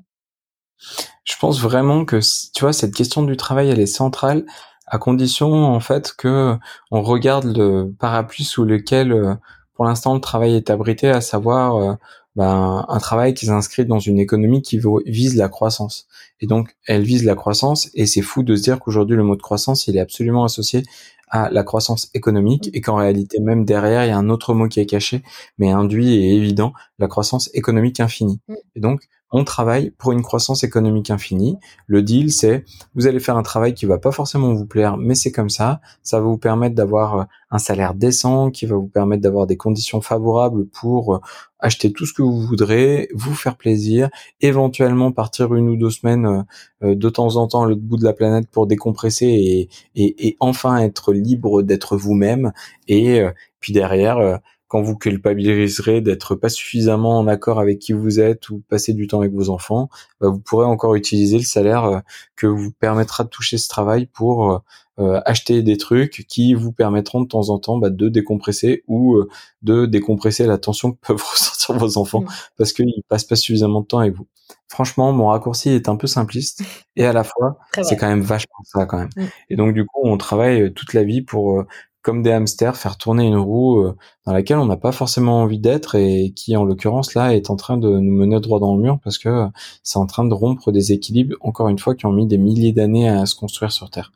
[1.24, 2.20] Je pense vraiment que,
[2.54, 4.46] tu vois, cette question du travail, elle est centrale
[4.88, 6.58] à condition, en fait, que
[6.92, 9.38] on regarde le parapluie sous lequel,
[9.76, 11.98] pour l'instant, le travail est abrité, à savoir
[12.40, 16.08] ben, un travail qui s'inscrit dans une économie qui vise la croissance.
[16.40, 19.36] Et donc, elle vise la croissance, et c'est fou de se dire qu'aujourd'hui, le mot
[19.36, 20.84] de croissance, il est absolument associé
[21.28, 24.70] à la croissance économique, et qu'en réalité, même derrière, il y a un autre mot
[24.70, 25.22] qui est caché,
[25.58, 28.40] mais induit et évident, la croissance économique infinie.
[28.48, 28.56] Mm.
[28.78, 31.58] Et donc, on travaille pour une croissance économique infinie.
[31.88, 32.66] Le deal, c'est
[32.96, 35.82] vous allez faire un travail qui va pas forcément vous plaire, mais c'est comme ça.
[36.02, 39.58] Ça va vous permettre d'avoir euh, un salaire décent, qui va vous permettre d'avoir des
[39.58, 41.20] conditions favorables pour euh,
[41.60, 44.10] acheter tout ce que vous voudrez, vous faire plaisir,
[44.42, 46.46] éventuellement partir une ou deux semaines
[46.84, 50.28] euh, de temps en temps à l'autre bout de la planète pour décompresser et, et,
[50.28, 52.52] et enfin être libre d'être vous-même.
[52.88, 53.24] Et
[53.60, 54.40] puis derrière
[54.70, 59.08] quand vous culpabiliserez d'être pas suffisamment en accord avec qui vous êtes ou passer du
[59.08, 59.90] temps avec vos enfants,
[60.22, 62.00] bah, vous pourrez encore utiliser le salaire euh,
[62.36, 64.60] que vous permettra de toucher ce travail pour euh,
[65.00, 69.18] euh, acheter des trucs qui vous permettront de temps en temps bah, de décompresser ou
[69.64, 72.28] de décompresser la tension que peuvent ressentir vos enfants mmh.
[72.58, 74.28] parce qu'ils passent pas suffisamment de temps avec vous.
[74.68, 76.62] Franchement, mon raccourci est un peu simpliste
[76.96, 79.10] et à la fois c'est quand même vachement ça quand même.
[79.16, 79.24] Mmh.
[79.50, 81.64] Et donc du coup, on travaille toute la vie pour
[82.02, 85.60] comme des hamsters, faire tourner une roue euh, dans laquelle on n'a pas forcément envie
[85.60, 88.82] d'être et qui, en l'occurrence, là, est en train de nous mener droit dans le
[88.82, 89.48] mur parce que
[89.84, 92.72] c'est en train de rompre des équilibres, encore une fois, qui ont mis des milliers
[92.72, 94.12] d'années à se construire sur Terre.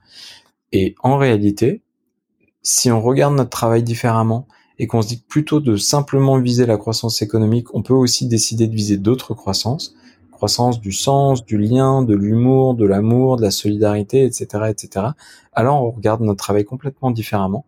[0.71, 1.83] Et en réalité,
[2.61, 4.47] si on regarde notre travail différemment
[4.79, 8.27] et qu'on se dit que plutôt de simplement viser la croissance économique, on peut aussi
[8.27, 9.93] décider de viser d'autres croissances,
[10.31, 15.07] croissance du sens, du lien, de l'humour, de l'amour, de la solidarité, etc., etc.
[15.51, 17.65] Alors on regarde notre travail complètement différemment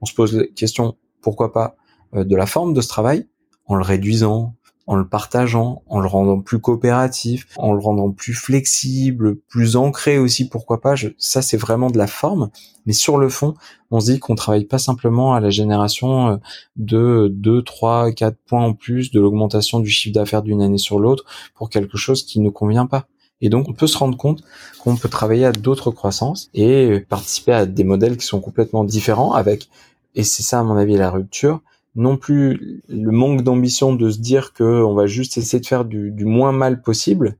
[0.00, 1.76] on se pose la question, pourquoi pas,
[2.14, 3.26] euh, de la forme de ce travail,
[3.66, 4.54] en le réduisant,
[4.90, 10.18] en le partageant, en le rendant plus coopératif, en le rendant plus flexible, plus ancré
[10.18, 10.94] aussi, pourquoi pas.
[11.16, 12.50] ça, c'est vraiment de la forme.
[12.86, 13.54] Mais sur le fond,
[13.92, 16.36] on se dit qu'on travaille pas simplement à la génération euh,
[16.74, 20.98] de 2, 3, 4 points en plus de l'augmentation du chiffre d'affaires d'une année sur
[20.98, 23.06] l'autre pour quelque chose qui ne convient pas.
[23.40, 24.42] Et donc, on peut se rendre compte
[24.80, 29.32] qu'on peut travailler à d'autres croissances et participer à des modèles qui sont complètement différents
[29.32, 29.68] avec
[30.14, 31.60] et c'est ça à mon avis la rupture,
[31.94, 35.84] non plus le manque d'ambition de se dire que on va juste essayer de faire
[35.84, 37.36] du, moins mal possible,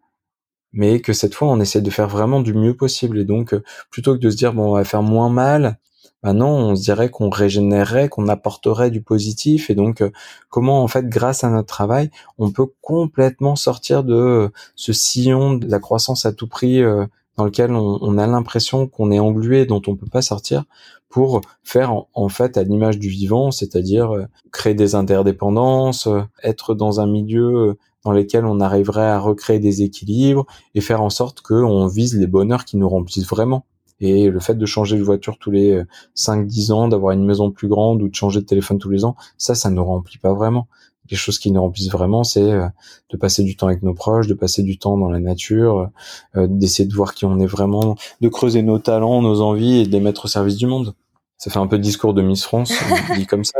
[0.73, 3.19] mais que cette fois on essaie de faire vraiment du mieux possible.
[3.19, 3.55] Et donc
[3.91, 5.79] plutôt que de se dire bon on va faire moins mal,
[6.23, 9.71] ben non, on se dirait qu'on régénérerait, qu'on apporterait du positif.
[9.71, 10.03] Et donc
[10.49, 15.69] comment en fait grâce à notre travail on peut complètement sortir de ce sillon de
[15.69, 17.07] la croissance à tout prix euh,
[17.37, 20.65] dans lequel on, on a l'impression qu'on est englué, dont on peut pas sortir,
[21.11, 26.75] pour faire en, fait à l'image du vivant, c'est-à-dire euh, créer des interdépendances, euh, être
[26.75, 31.11] dans un milieu euh, dans lequel on arriverait à recréer des équilibres et faire en
[31.11, 33.67] sorte qu'on vise les bonheurs qui nous remplissent vraiment.
[33.99, 35.83] Et le fait de changer de voiture tous les
[36.17, 39.15] 5-10 ans, d'avoir une maison plus grande ou de changer de téléphone tous les ans,
[39.37, 40.69] ça, ça nous remplit pas vraiment.
[41.11, 44.35] Les choses qui nous remplissent vraiment, c'est de passer du temps avec nos proches, de
[44.35, 45.91] passer du temps dans la nature,
[46.37, 49.93] d'essayer de voir qui on est vraiment, de creuser nos talents, nos envies et de
[49.93, 50.95] les mettre au service du monde
[51.41, 52.71] ça fait un peu discours de Miss France,
[53.17, 53.59] dit comme ça.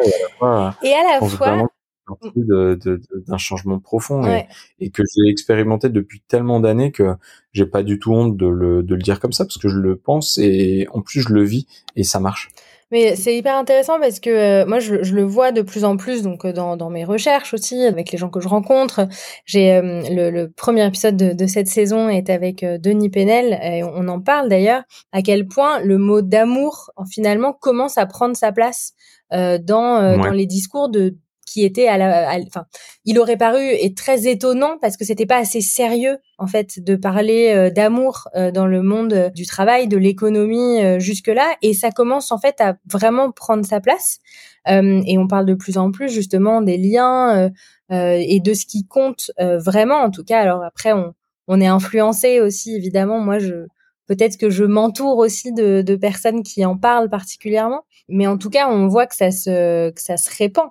[0.83, 1.67] Et à la fois,
[2.07, 4.47] partie d'un de, d'un changement profond et,
[4.81, 7.15] et, que j'ai expérimenté depuis tellement d'années que
[7.53, 9.79] j'ai pas du tout honte de le, de le dire comme ça parce que je
[9.79, 12.51] le pense et en plus je le vis et ça marche.
[12.91, 15.97] Mais c'est hyper intéressant parce que euh, moi, je, je, le vois de plus en
[15.97, 19.07] plus donc euh, dans, dans, mes recherches aussi, avec les gens que je rencontre.
[19.45, 23.85] J'ai euh, le, le, premier épisode de, de, cette saison est avec Denis Penel et
[23.85, 28.53] on en parle d'ailleurs à quel point le mot d'amour finalement commence à prendre sa
[28.53, 28.95] place
[29.31, 31.15] dans, dans les discours de
[31.51, 32.67] qui était à la, enfin,
[33.05, 36.95] il aurait paru et très étonnant parce que c'était pas assez sérieux en fait de
[36.95, 41.75] parler euh, d'amour euh, dans le monde euh, du travail, de l'économie jusque là, et
[41.75, 44.21] ça commence en fait à vraiment prendre sa place.
[44.67, 47.51] et on parle de plus en plus justement des liens
[47.91, 49.97] et de ce qui compte vraiment.
[49.97, 51.15] En tout cas, alors après on
[51.49, 53.19] on est influencé aussi évidemment.
[53.19, 53.67] Moi je
[54.11, 58.51] Peut-être que je m'entoure aussi de, de, personnes qui en parlent particulièrement, mais en tout
[58.51, 60.71] cas, on voit que ça se que ça se répand.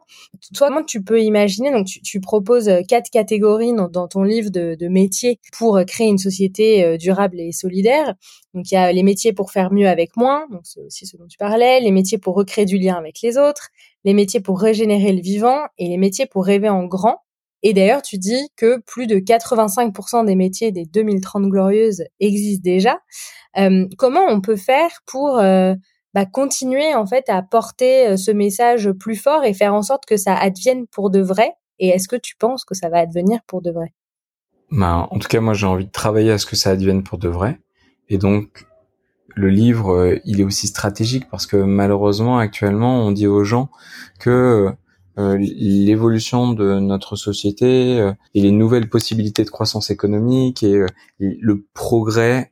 [0.54, 4.76] Toi, comment tu peux imaginer Donc, tu, tu proposes quatre catégories dans, ton livre de,
[4.78, 8.14] de, métiers pour créer une société euh, durable et solidaire.
[8.54, 11.16] Donc, il y a les métiers pour faire mieux avec moins, donc c'est aussi ce
[11.16, 13.70] dont tu parlais, les métiers pour recréer du lien avec les autres,
[14.04, 17.22] les métiers pour régénérer le vivant et les métiers pour rêver en grand.
[17.64, 23.00] Et d'ailleurs, tu dis que plus de 85% des métiers des 2030 glorieuses existent déjà.
[23.58, 25.74] Euh, comment on peut faire pour euh,
[26.14, 30.06] bah, continuer en fait à porter euh, ce message plus fort et faire en sorte
[30.06, 31.54] que ça advienne pour de vrai?
[31.80, 33.94] Et est-ce que tu penses que ça va advenir pour de vrai?
[34.72, 37.18] Bah, En tout cas, moi j'ai envie de travailler à ce que ça advienne pour
[37.18, 37.60] de vrai.
[38.08, 38.66] Et donc,
[39.36, 43.70] le livre, il est aussi stratégique parce que malheureusement, actuellement, on dit aux gens
[44.20, 44.74] que
[45.38, 50.88] l'évolution de notre société euh, et les nouvelles possibilités de croissance économique et, euh,
[51.20, 52.52] le progrès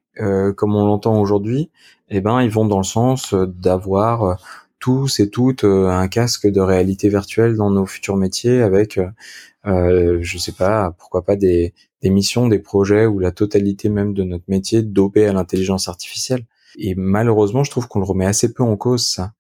[0.56, 1.70] comme on l'entend aujourd'hui,
[2.10, 4.40] eh ben ils vont dans le sens d'avoir
[4.80, 9.00] tous et toutes un casque de réalité virtuelle dans nos futurs métiers avec
[9.68, 14.14] euh, je sais pas pourquoi pas des, des missions des projets ou la totalité même
[14.14, 16.46] de notre métier dopé à l'intelligence artificielle.
[16.78, 19.34] Et malheureusement je trouve qu'on le remet assez peu en cause ça.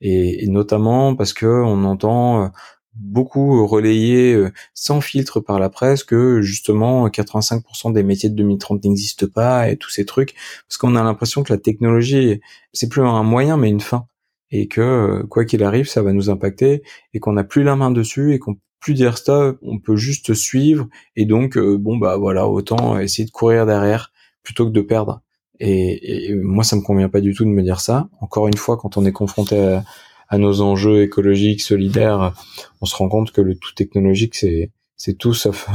[0.00, 2.50] Et, notamment parce que on entend
[2.96, 8.84] beaucoup relayé euh, sans filtre par la presse que justement 85% des métiers de 2030
[8.84, 10.34] n'existent pas et tous ces trucs.
[10.68, 12.40] Parce qu'on a l'impression que la technologie
[12.72, 14.06] c'est plus un moyen mais une fin.
[14.50, 17.76] Et que euh, quoi qu'il arrive ça va nous impacter et qu'on n'a plus la
[17.76, 21.78] main dessus et qu'on peut plus dire stop on peut juste suivre et donc euh,
[21.78, 25.22] bon bah voilà autant essayer de courir derrière plutôt que de perdre.
[25.60, 28.08] Et, et moi ça me convient pas du tout de me dire ça.
[28.20, 29.84] Encore une fois quand on est confronté à
[30.28, 32.34] à nos enjeux écologiques, solidaires,
[32.80, 35.68] on se rend compte que le tout technologique, c'est c'est tout sauf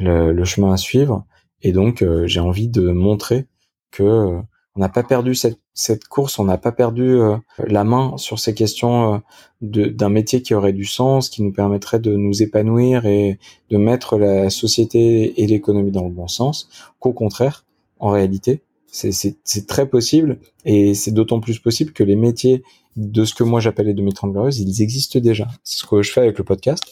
[0.00, 1.24] euh, le, chemin à suivre.
[1.62, 3.46] Et donc, euh, j'ai envie de montrer
[3.90, 4.40] que euh,
[4.74, 7.18] on n'a pas perdu cette, cette course, on n'a pas perdu
[7.58, 9.22] la main sur ces questions
[9.62, 13.38] d'un métier qui aurait du sens, qui nous permettrait de nous épanouir et
[13.70, 16.68] de mettre la société et l'économie dans le bon sens.
[16.98, 17.64] Qu'au contraire,
[18.00, 22.62] en réalité, c'est très possible et c'est d'autant plus possible que les métiers
[22.96, 25.46] de ce que moi j'appelle les 2030 glorieuses, ils existent déjà.
[25.62, 26.82] C'est ce que je fais avec le podcast.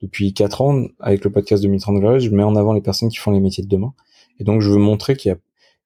[0.00, 3.18] Depuis quatre ans, avec le podcast 2030 glorieuses, je mets en avant les personnes qui
[3.18, 3.94] font les métiers de demain.
[4.40, 5.38] Et donc, je veux montrer qu'il y a,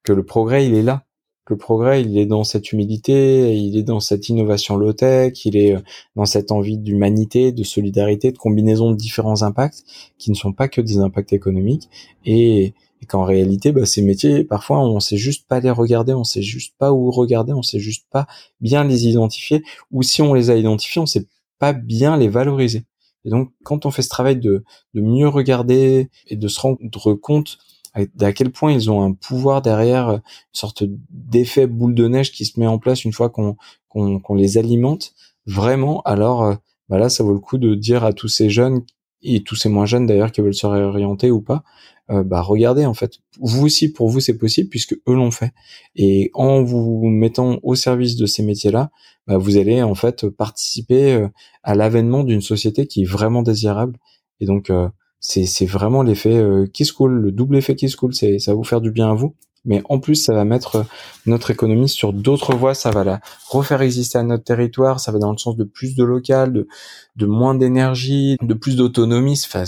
[0.02, 1.04] que le progrès, il est là.
[1.48, 5.76] Le progrès, il est dans cette humilité, il est dans cette innovation low-tech, il est
[5.76, 5.80] euh,
[6.16, 9.84] dans cette envie d'humanité, de solidarité, de combinaison de différents impacts
[10.18, 11.88] qui ne sont pas que des impacts économiques.
[12.24, 16.24] Et, et qu'en réalité, bah, ces métiers, parfois, on sait juste pas les regarder, on
[16.24, 18.26] sait juste pas où regarder, on sait juste pas
[18.60, 21.26] bien les identifier, ou si on les a identifiés, on sait
[21.58, 22.84] pas bien les valoriser.
[23.24, 27.58] Et donc, quand on fait ce travail de, mieux regarder et de se rendre compte
[27.94, 32.44] à, quel point ils ont un pouvoir derrière, une sorte d'effet boule de neige qui
[32.44, 33.56] se met en place une fois qu'on
[33.88, 35.14] qu'on les alimente,
[35.46, 36.54] vraiment, alors euh,
[36.90, 38.84] bah là, ça vaut le coup de dire à tous ces jeunes
[39.22, 41.64] et tous ces moins jeunes d'ailleurs qui veulent se réorienter ou pas,
[42.10, 45.52] euh, bah regardez en fait, vous aussi pour vous c'est possible puisque eux l'ont fait.
[45.96, 48.90] Et en vous mettant au service de ces métiers-là,
[49.26, 51.28] bah, vous allez en fait participer euh,
[51.64, 53.98] à l'avènement d'une société qui est vraiment désirable.
[54.40, 54.88] Et donc euh,
[55.18, 56.40] c'est vraiment l'effet
[56.72, 59.14] Kiss Cool, le double effet Kiss Cool, c'est ça va vous faire du bien à
[59.14, 59.34] vous.
[59.66, 60.86] Mais en plus, ça va mettre
[61.26, 65.18] notre économie sur d'autres voies, ça va la refaire exister à notre territoire, ça va
[65.18, 66.68] dans le sens de plus de local, de,
[67.16, 69.42] de moins d'énergie, de plus d'autonomie.
[69.44, 69.64] Enfin,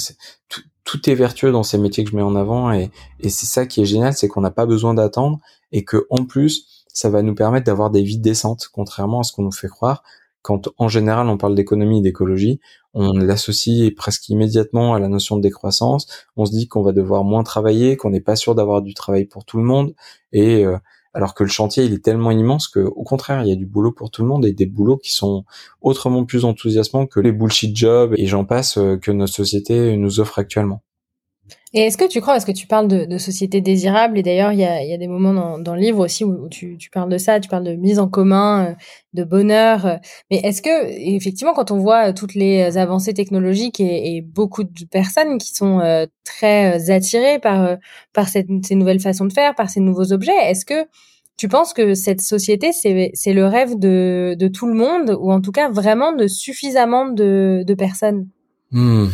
[0.49, 2.91] tout, tout est vertueux dans ces métiers que je mets en avant et,
[3.23, 5.39] c'est ça qui est génial, c'est qu'on n'a pas besoin d'attendre
[5.71, 9.33] et que en plus ça va nous permettre d'avoir des vies décentes, contrairement à ce
[9.33, 10.03] qu'on nous fait croire.
[10.41, 12.59] Quand en général on parle d'économie et d'écologie,
[12.95, 16.07] on l'associe presque immédiatement à la notion de décroissance.
[16.39, 19.27] On se dit qu'on va devoir moins travailler, qu'on n'est pas sûr d'avoir du travail
[19.27, 19.95] pour tout le monde
[20.33, 20.79] et, euh,
[21.15, 23.67] alors que le chantier il est tellement immense que au contraire il y a du
[23.67, 25.45] boulot pour tout le monde et des boulots qui sont
[25.81, 30.21] autrement plus enthousiasmants que les bullshit jobs et j'en passe euh, que notre société nous
[30.21, 30.83] offre actuellement.
[31.75, 34.53] Et est-ce que tu crois, est-ce que tu parles de, de société désirable, et d'ailleurs
[34.53, 36.89] il y a, y a, des moments dans, dans, le livre aussi où, tu, tu,
[36.89, 38.75] parles de ça, tu parles de mise en commun, euh,
[39.13, 39.97] de bonheur, euh,
[40.31, 44.85] mais est-ce que effectivement quand on voit toutes les avancées technologiques et, et beaucoup de
[44.91, 47.77] personnes qui sont euh, très attirées par,
[48.15, 50.87] par ces nouvelles façons de faire, par ces nouveaux objets, est-ce que
[51.37, 55.41] tu penses que cette société, c'est le rêve de, de tout le monde, ou en
[55.41, 58.27] tout cas vraiment de suffisamment de, de personnes?
[58.73, 59.07] Hmm.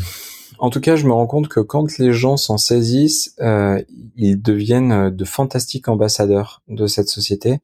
[0.59, 3.83] En tout cas, je me rends compte que quand les gens s'en saisissent, euh,
[4.17, 7.61] ils deviennent euh, de fantastiques ambassadeurs de cette société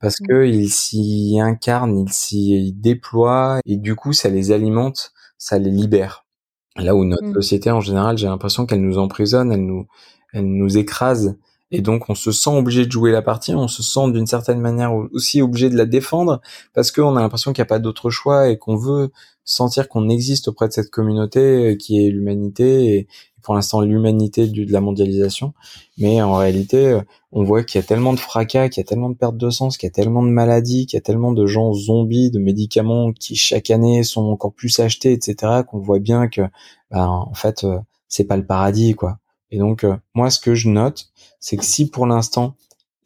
[0.00, 0.26] parce mmh.
[0.26, 5.70] que ils s'y incarnent, ils s'y déploient et du coup, ça les alimente, ça les
[5.70, 6.24] libère.
[6.76, 7.34] Là où notre mmh.
[7.34, 9.86] société en général, j'ai l'impression qu'elle nous emprisonne, elle nous,
[10.32, 11.36] elle nous écrase
[11.70, 14.60] et donc on se sent obligé de jouer la partie, on se sent d'une certaine
[14.60, 16.40] manière aussi obligé de la défendre
[16.74, 19.10] parce qu'on a l'impression qu'il n'y a pas d'autre choix et qu'on veut
[19.44, 23.08] sentir qu'on existe auprès de cette communauté euh, qui est l'humanité et
[23.42, 25.54] pour l'instant l'humanité de la mondialisation.
[25.98, 27.00] Mais en réalité, euh,
[27.32, 29.50] on voit qu'il y a tellement de fracas, qu'il y a tellement de perte de
[29.50, 32.38] sens, qu'il y a tellement de maladies, qu'il y a tellement de gens zombies, de
[32.38, 35.62] médicaments qui chaque année sont encore plus achetés, etc.
[35.68, 36.42] Qu'on voit bien que,
[36.90, 37.78] ben, en fait, euh,
[38.08, 39.19] c'est pas le paradis, quoi.
[39.50, 39.84] Et donc,
[40.14, 41.10] moi, ce que je note,
[41.40, 42.54] c'est que si pour l'instant,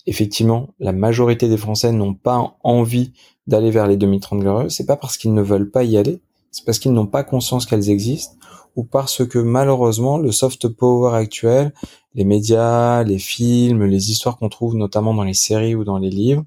[0.07, 3.13] effectivement, la majorité des Français n'ont pas envie
[3.47, 6.65] d'aller vers les 2030 glorieuses, c'est pas parce qu'ils ne veulent pas y aller, c'est
[6.65, 8.37] parce qu'ils n'ont pas conscience qu'elles existent
[8.77, 11.73] ou parce que malheureusement le soft power actuel,
[12.15, 16.11] les médias, les films, les histoires qu'on trouve notamment dans les séries ou dans les
[16.11, 16.45] livres,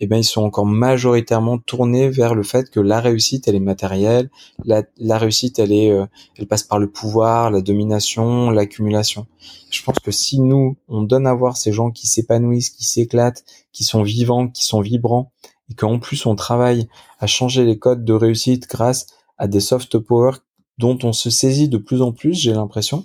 [0.00, 3.60] eh ben ils sont encore majoritairement tournés vers le fait que la réussite elle est
[3.60, 4.30] matérielle,
[4.64, 9.26] la, la réussite elle est, euh, elle passe par le pouvoir, la domination, l'accumulation.
[9.70, 13.44] Je pense que si nous on donne à voir ces gens qui s'épanouissent, qui s'éclatent,
[13.72, 15.32] qui sont vivants, qui sont vibrants,
[15.70, 19.98] et qu'en plus on travaille à changer les codes de réussite grâce à des soft
[19.98, 20.32] power
[20.78, 23.04] dont on se saisit de plus en plus, j'ai l'impression.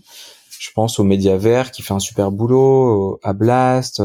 [0.63, 4.01] Je pense aux médias verts qui fait un super boulot, à Blast,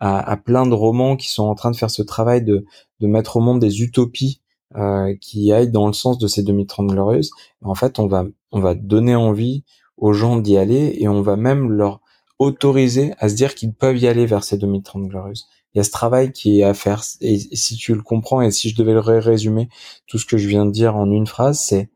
[0.00, 2.64] à, plein de romans qui sont en train de faire ce travail de,
[2.98, 4.40] de mettre au monde des utopies
[4.74, 7.30] euh, qui aillent dans le sens de ces 2030 glorieuses.
[7.62, 9.62] En fait, on va, on va donner envie
[9.96, 12.00] aux gens d'y aller et on va même leur
[12.40, 15.84] autoriser à se dire qu'ils peuvent y aller vers ces 2030 glorieuses il y a
[15.84, 17.02] ce travail qui est à faire.
[17.20, 19.68] Et, si tu le comprends, et si je devais le résumer,
[20.06, 21.90] tout ce que je viens de dire en une phrase, c'est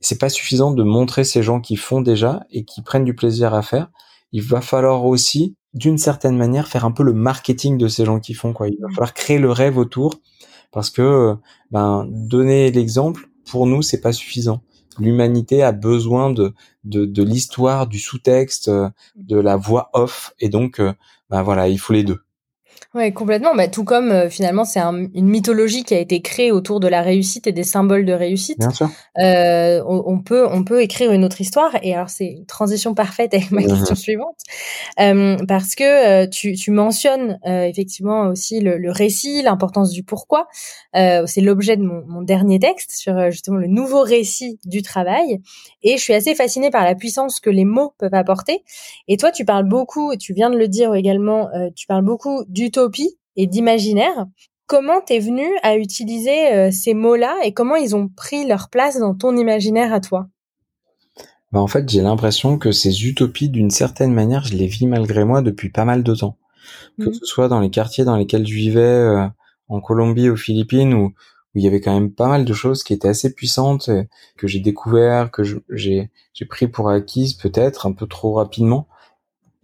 [0.00, 3.54] c'est pas suffisant de montrer ces gens qui font déjà et qui prennent du plaisir
[3.54, 3.90] à faire.
[4.32, 8.20] Il va falloir aussi, d'une certaine manière, faire un peu le marketing de ces gens
[8.20, 8.68] qui font quoi.
[8.68, 8.92] Il va mmh.
[8.92, 10.14] falloir créer le rêve autour
[10.70, 11.34] parce que
[11.70, 14.60] ben donner l'exemple pour nous c'est pas suffisant.
[14.98, 16.52] L'humanité a besoin de
[16.84, 18.70] de, de l'histoire, du sous-texte,
[19.16, 20.80] de la voix off et donc
[21.30, 22.20] ben voilà il faut les deux.
[22.94, 23.54] Ouais, complètement.
[23.54, 26.88] Bah, tout comme euh, finalement, c'est un, une mythologie qui a été créée autour de
[26.88, 28.60] la réussite et des symboles de réussite.
[28.60, 28.88] Bien sûr.
[29.18, 31.76] Euh, on, on, peut, on peut écrire une autre histoire.
[31.82, 34.38] Et alors, c'est une transition parfaite avec ma question suivante,
[35.00, 35.84] euh, parce que
[36.24, 40.46] euh, tu, tu mentionnes euh, effectivement aussi le, le récit, l'importance du pourquoi.
[40.94, 45.40] c'est l'objet de mon, mon, dernier texte sur justement le nouveau récit du travail.
[45.82, 48.64] Et je suis assez fascinée par la puissance que les mots peuvent apporter.
[49.08, 52.44] Et toi, tu parles beaucoup, et tu viens de le dire également, tu parles beaucoup
[52.48, 52.70] du
[53.36, 54.26] et d'imaginaire.
[54.66, 58.98] Comment t'es venu à utiliser euh, ces mots-là et comment ils ont pris leur place
[58.98, 60.28] dans ton imaginaire à toi?
[61.52, 65.24] Bah, En fait, j'ai l'impression que ces utopies, d'une certaine manière, je les vis malgré
[65.24, 66.36] moi depuis pas mal de temps.
[66.98, 67.14] Que mmh.
[67.14, 69.26] ce soit dans les quartiers dans lesquels je vivais, euh,
[69.68, 71.12] en Colombie, aux Philippines, où, où
[71.54, 73.88] il y avait quand même pas mal de choses qui étaient assez puissantes,
[74.36, 76.10] que j'ai découvert, que j'ai
[76.48, 78.86] pris pour acquises peut-être un peu trop rapidement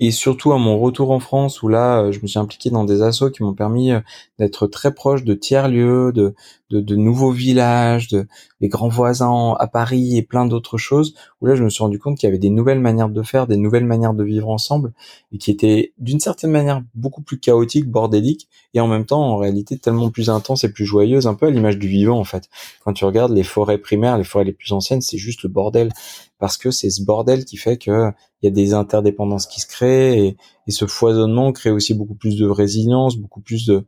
[0.01, 2.85] et surtout à mon retour en France où là euh, je me suis impliqué dans
[2.85, 4.01] des assos qui m'ont permis euh,
[4.39, 6.35] d'être très proche de tiers lieux, de,
[6.71, 8.27] de, de, nouveaux villages, de
[8.61, 12.19] les grands voisins à Paris et plein d'autres choses là je me suis rendu compte
[12.19, 14.93] qu'il y avait des nouvelles manières de faire, des nouvelles manières de vivre ensemble
[15.33, 19.37] et qui étaient d'une certaine manière beaucoup plus chaotiques, bordéliques et en même temps en
[19.37, 22.49] réalité tellement plus intenses et plus joyeuses, un peu à l'image du vivant en fait.
[22.85, 25.91] Quand tu regardes les forêts primaires, les forêts les plus anciennes, c'est juste le bordel
[26.39, 28.11] parce que c'est ce bordel qui fait que
[28.43, 32.15] il y a des interdépendances qui se créent et, et, ce foisonnement crée aussi beaucoup
[32.15, 33.85] plus de résilience, beaucoup plus de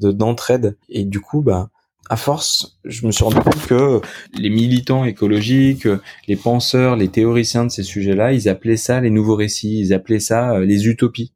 [0.00, 1.70] d'entraide et du coup bah
[2.10, 4.00] à force, je me suis rendu compte que
[4.38, 5.88] les militants écologiques,
[6.28, 10.20] les penseurs, les théoriciens de ces sujets-là, ils appelaient ça les nouveaux récits, ils appelaient
[10.20, 11.32] ça euh, les utopies.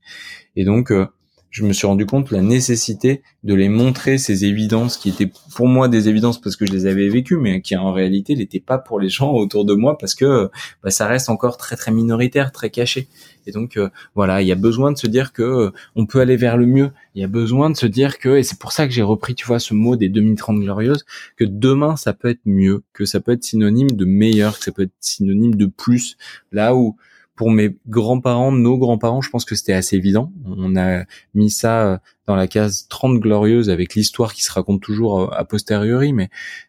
[0.57, 1.07] Et donc, euh,
[1.51, 5.31] je me suis rendu compte de la nécessité de les montrer ces évidences qui étaient
[5.55, 8.61] pour moi des évidences parce que je les avais vécues, mais qui en réalité n'étaient
[8.61, 10.51] pas pour les gens autour de moi parce que
[10.83, 13.09] bah, ça reste encore très très minoritaire, très caché.
[13.47, 16.21] Et donc euh, voilà, il y a besoin de se dire que euh, on peut
[16.21, 16.91] aller vers le mieux.
[17.15, 19.35] Il y a besoin de se dire que, et c'est pour ça que j'ai repris,
[19.35, 23.21] tu vois, ce mot des 2030 glorieuses, que demain ça peut être mieux, que ça
[23.21, 26.19] peut être synonyme de meilleur, que ça peut être synonyme de plus.
[26.53, 26.97] Là où
[27.39, 30.33] pour mes grands-parents, nos grands-parents, je pense que c'était assez évident.
[30.45, 31.99] On a mis ça euh,
[32.29, 36.29] dans la case 30 glorieuses avec l'histoire qui se raconte toujours euh, a posteriori, mais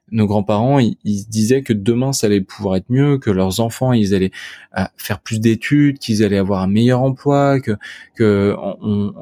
[0.10, 4.16] nos grands-parents, ils, disaient que demain ça allait pouvoir être mieux, que leurs enfants ils
[4.16, 4.32] allaient
[4.78, 7.74] euh, faire plus d'études, qu'ils allaient avoir un meilleur emploi, que
[8.16, 8.56] que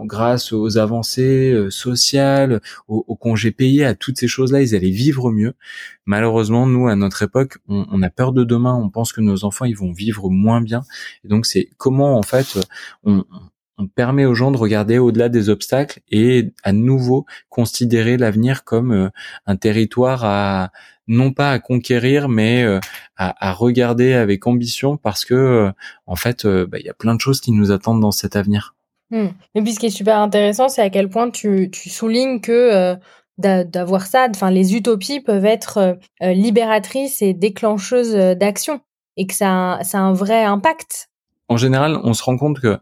[0.05, 5.31] grâce aux avancées euh, sociales, aux, congés payés, à toutes ces choses-là, ils allaient vivre
[5.31, 5.55] mieux.
[6.05, 9.43] Malheureusement, nous à notre époque, on, on, a peur de demain, on pense que nos
[9.43, 10.83] enfants ils vont vivre moins bien,
[11.25, 12.59] et donc c'est comment en fait
[13.03, 13.25] on,
[13.77, 18.91] on permet aux gens de regarder au-delà des obstacles et à nouveau considérer l'avenir comme
[18.91, 19.09] euh,
[19.45, 20.71] un territoire à
[21.07, 22.79] non pas à conquérir mais euh,
[23.15, 25.71] à, regarder avec ambition parce que euh,
[26.05, 28.75] en fait bah, il y a plein de choses qui nous attendent dans cet avenir.
[29.09, 29.27] Hmm.
[29.55, 32.97] Et puis ce qui est super intéressant c'est à quel point tu, tu soulignes que
[33.37, 38.81] d'avoir ça, enfin les utopies peuvent être libératrices et déclencheuses d'action
[39.15, 41.09] et que ça ça a un vrai impact.
[41.47, 42.77] En général, on se rend compte que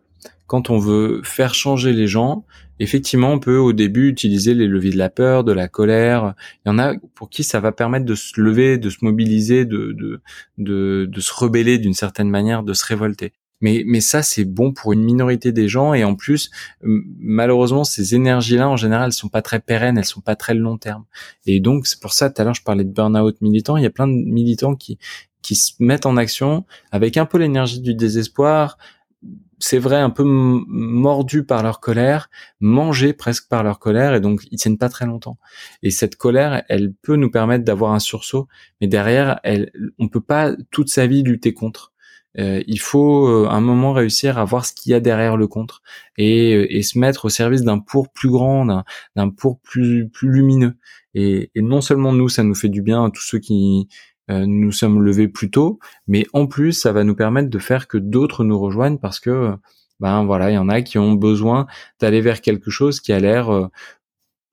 [0.48, 2.46] quand on veut faire changer les gens,
[2.80, 6.34] effectivement, on peut au début utiliser les leviers de la peur, de la colère.
[6.66, 9.66] Il y en a pour qui ça va permettre de se lever, de se mobiliser,
[9.66, 10.22] de, de,
[10.58, 13.34] de, de se rebeller d'une certaine manière, de se révolter.
[13.62, 15.94] Mais, mais ça, c'est bon pour une minorité des gens.
[15.94, 16.52] Et en plus,
[16.84, 20.78] malheureusement, ces énergies-là, en général, elles sont pas très pérennes, elles sont pas très long
[20.78, 21.06] terme.
[21.46, 23.78] Et donc, c'est pour ça, tout à l'heure, je parlais de burn-out militant.
[23.78, 25.00] Il y a plein de militants qui,
[25.42, 28.78] qui se mettent en action avec un peu l'énergie du désespoir,
[29.60, 32.30] c'est vrai, un peu mordus par leur colère,
[32.60, 35.38] mangés presque par leur colère, et donc ils tiennent pas très longtemps.
[35.84, 38.48] Et cette colère, elle peut nous permettre d'avoir un sursaut,
[38.82, 41.94] mais derrière, elle, on peut pas toute sa vie lutter contre.
[42.38, 45.48] Euh, il faut euh, un moment réussir à voir ce qu'il y a derrière le
[45.48, 45.82] contre
[46.18, 48.66] et, euh, et se mettre au service d'un pour plus grand,
[49.16, 50.76] d'un pour plus plus lumineux.
[51.14, 53.88] Et, et non seulement nous, ça nous fait du bien tous ceux qui
[54.32, 57.88] euh, nous sommes levés plus tôt, mais en plus ça va nous permettre de faire
[57.88, 59.54] que d'autres nous rejoignent parce que
[60.00, 61.68] ben voilà, il y en a qui ont besoin
[62.00, 63.68] d'aller vers quelque chose qui a l'air euh,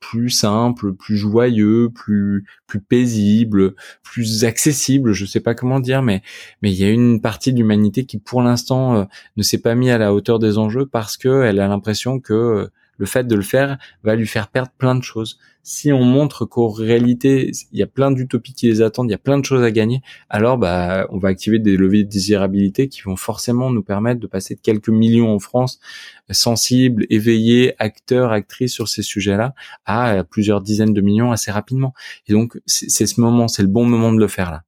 [0.00, 6.22] plus simple, plus joyeux, plus plus paisible, plus accessible, je sais pas comment dire mais
[6.62, 9.04] mais il y a une partie de l'humanité qui pour l'instant euh,
[9.36, 12.70] ne s'est pas mis à la hauteur des enjeux parce que elle a l'impression que
[12.98, 15.38] le fait de le faire va lui faire perdre plein de choses.
[15.64, 19.14] Si on montre qu'en réalité, il y a plein d'utopies qui les attendent, il y
[19.14, 22.88] a plein de choses à gagner, alors bah, on va activer des leviers de désirabilité
[22.88, 25.78] qui vont forcément nous permettre de passer de quelques millions en France
[26.30, 31.94] sensibles, éveillés, acteurs, actrices sur ces sujets-là, à plusieurs dizaines de millions assez rapidement.
[32.26, 34.62] Et donc, c'est ce moment, c'est le bon moment de le faire là.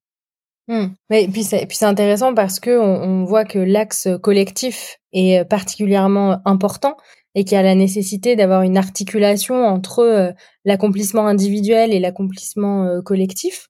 [0.66, 0.94] Mmh.
[1.10, 6.40] Mais puis c'est puis c'est intéressant parce que on voit que l'axe collectif est particulièrement
[6.46, 6.96] important
[7.34, 10.30] et qu'il y a la nécessité d'avoir une articulation entre euh,
[10.64, 13.68] l'accomplissement individuel et l'accomplissement euh, collectif.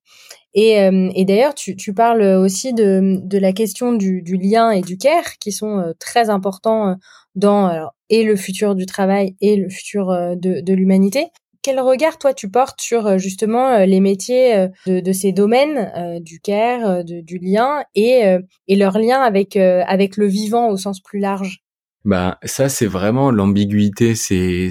[0.52, 4.70] Et, euh, et d'ailleurs, tu, tu, parles aussi de, de la question du, du, lien
[4.70, 6.96] et du care, qui sont très importants
[7.34, 11.26] dans alors, et le futur du travail et le futur de, de l'humanité.
[11.62, 17.02] Quel regard toi tu portes sur justement les métiers de, de ces domaines du care,
[17.02, 18.22] de, du lien et,
[18.68, 21.63] et leur lien avec avec le vivant au sens plus large?
[22.04, 24.14] Bah ça c'est vraiment l'ambiguïté.
[24.14, 24.68] C'est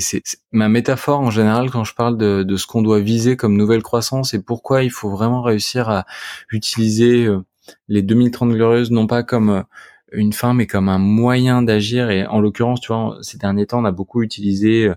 [0.52, 3.82] ma métaphore en général quand je parle de, de ce qu'on doit viser comme nouvelle
[3.82, 6.06] croissance et pourquoi il faut vraiment réussir à
[6.52, 7.44] utiliser euh,
[7.88, 9.62] les 2030 glorieuses non pas comme euh,
[10.12, 12.12] une fin mais comme un moyen d'agir.
[12.12, 14.92] Et en l'occurrence tu vois ces derniers temps on a beaucoup utilisé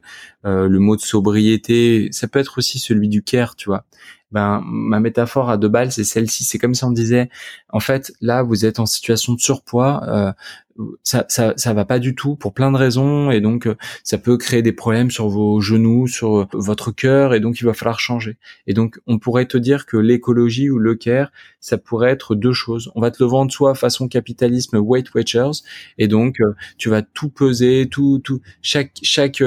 [0.44, 2.08] euh, le mot de sobriété.
[2.12, 3.86] Ça peut être aussi celui du care tu vois.
[4.32, 6.44] Ben ma métaphore à deux balles c'est celle-ci.
[6.44, 7.30] C'est comme si on disait
[7.70, 10.32] en fait là vous êtes en situation de surpoids euh,
[11.02, 14.18] ça, ça, ça va pas du tout pour plein de raisons et donc euh, ça
[14.18, 17.74] peut créer des problèmes sur vos genoux, sur euh, votre cœur et donc il va
[17.74, 18.36] falloir changer.
[18.66, 22.52] Et donc on pourrait te dire que l'écologie ou le care, ça pourrait être deux
[22.52, 22.90] choses.
[22.94, 25.62] On va te le vendre soit façon capitalisme Weight Watchers
[25.98, 29.42] et donc euh, tu vas tout peser, tout tout chaque chaque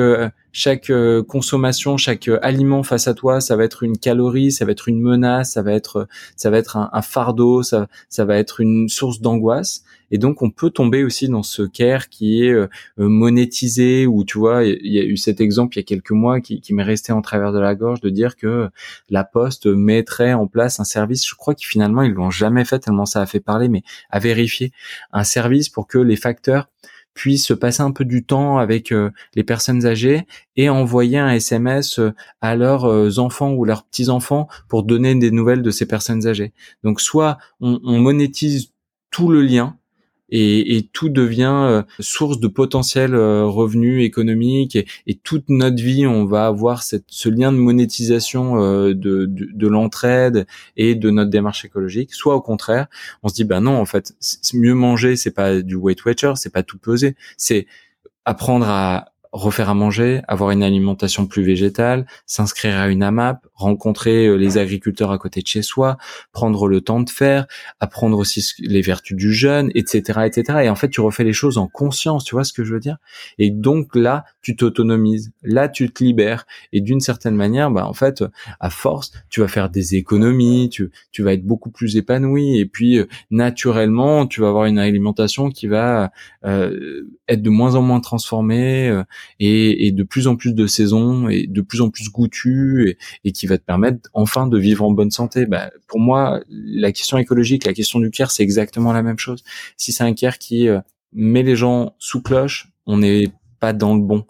[0.51, 0.91] chaque
[1.27, 4.99] consommation, chaque aliment face à toi, ça va être une calorie, ça va être une
[4.99, 8.89] menace, ça va être ça va être un, un fardeau, ça ça va être une
[8.89, 9.83] source d'angoisse.
[10.11, 14.37] Et donc on peut tomber aussi dans ce care qui est euh, monétisé ou tu
[14.37, 16.83] vois, il y a eu cet exemple il y a quelques mois qui, qui m'est
[16.83, 18.69] resté en travers de la gorge de dire que
[19.09, 22.79] la Poste mettrait en place un service, je crois qu'ils finalement ils l'ont jamais fait
[22.79, 24.71] tellement ça a fait parler, mais à vérifier
[25.11, 26.69] un service pour que les facteurs
[27.13, 28.93] puissent passer un peu du temps avec
[29.35, 31.99] les personnes âgées et envoyer un SMS
[32.39, 36.53] à leurs enfants ou leurs petits enfants pour donner des nouvelles de ces personnes âgées.
[36.83, 38.71] Donc soit on, on monétise
[39.11, 39.75] tout le lien
[40.29, 45.81] et, et tout devient euh, source de potentiels euh, revenus économiques et, et, toute notre
[45.81, 50.95] vie on va avoir cette, ce lien de monétisation euh, de, de, de l'entraide et
[50.95, 52.13] de notre démarche écologique.
[52.13, 52.87] Soit au contraire
[53.23, 54.13] on se dit bah non en fait
[54.53, 57.15] mieux manger c'est pas du Weight Watcher c'est pas tout peser.
[57.37, 57.67] C'est
[58.25, 64.25] apprendre à refaire à manger, avoir une alimentation plus végétale, s'inscrire à une AMAP, rencontrer
[64.25, 65.97] euh, les agriculteurs à côté de chez soi,
[66.31, 67.45] prendre le temps de faire,
[67.79, 70.59] apprendre aussi les vertus du jeûne, etc., etc.
[70.63, 72.79] Et en fait, tu refais les choses en conscience, tu vois ce que je veux
[72.79, 72.97] dire?
[73.37, 76.45] Et donc là, tu t'autonomises, là, tu te libères.
[76.73, 78.23] Et d'une certaine manière, bah en fait,
[78.59, 82.57] à force, tu vas faire des économies, tu, vas être beaucoup plus épanoui.
[82.57, 86.11] Et puis, euh, naturellement, tu vas avoir une alimentation qui va
[86.45, 88.89] euh, être de moins en moins transformée
[89.39, 93.47] et, de plus en plus de saisons et de plus en plus goûtu et, qui
[93.47, 95.45] va te permettre enfin de vivre en bonne santé.
[95.45, 99.43] Bah, pour moi, la question écologique, la question du care, c'est exactement la même chose.
[99.77, 100.79] Si c'est un care qui euh,
[101.13, 103.27] met les gens sous cloche, on n'est
[103.59, 104.25] pas dans le bon.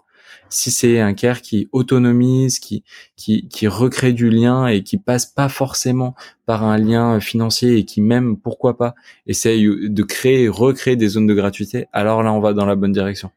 [0.52, 2.82] Si c'est un care qui autonomise, qui,
[3.16, 7.84] qui, qui recrée du lien et qui passe pas forcément par un lien financier et
[7.84, 12.40] qui même, pourquoi pas, essaye de créer, recréer des zones de gratuité, alors là, on
[12.40, 13.30] va dans la bonne direction.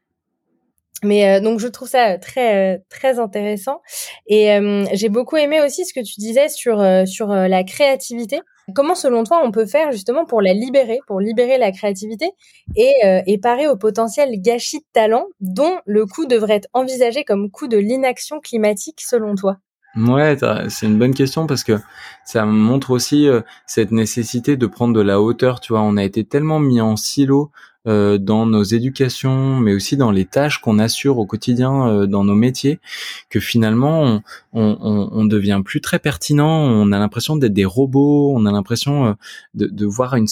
[1.02, 3.80] Mais euh, donc je trouve ça très euh, très intéressant
[4.26, 8.40] et euh, j'ai beaucoup aimé aussi ce que tu disais sur sur la créativité.
[8.74, 12.30] Comment selon toi on peut faire justement pour la libérer, pour libérer la créativité
[12.76, 12.94] et,
[13.26, 17.68] et parer au potentiel gâchis de talent dont le coût devrait être envisagé comme coût
[17.68, 19.58] de l'inaction climatique selon toi?
[19.96, 20.36] Ouais,
[20.70, 21.78] c'est une bonne question parce que
[22.24, 23.28] ça montre aussi
[23.66, 25.60] cette nécessité de prendre de la hauteur.
[25.60, 27.52] Tu vois, on a été tellement mis en silo
[27.86, 32.24] euh, dans nos éducations, mais aussi dans les tâches qu'on assure au quotidien euh, dans
[32.24, 32.80] nos métiers,
[33.28, 34.22] que finalement
[34.54, 36.48] on, on, on, devient plus très pertinent.
[36.48, 38.32] On a l'impression d'être des robots.
[38.34, 39.12] On a l'impression euh,
[39.52, 40.28] de, de, voir une,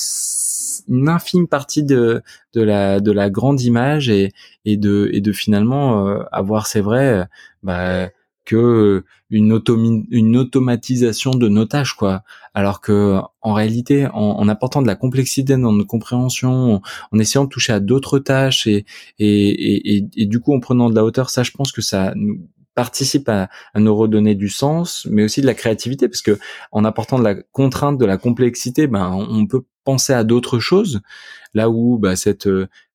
[0.88, 2.22] une, infime partie de,
[2.54, 4.32] de la de la grande image et,
[4.64, 7.28] et de et de finalement avoir, c'est vrai,
[7.62, 8.08] bah,
[8.44, 12.22] que une, une automatisation de nos tâches quoi.
[12.54, 16.82] Alors que en réalité en, apportant de la complexité dans notre compréhension
[17.12, 18.84] en, essayant de toucher à d'autres tâches et
[19.18, 22.14] et, et et, du coup en prenant de la hauteur ça je pense que ça
[22.74, 26.08] participe à, à, nous redonner du sens mais aussi de la créativité.
[26.08, 26.38] Parce que
[26.72, 31.00] en apportant de la contrainte de la complexité ben on peut penser à d'autres choses.
[31.54, 32.48] Là où bah, cette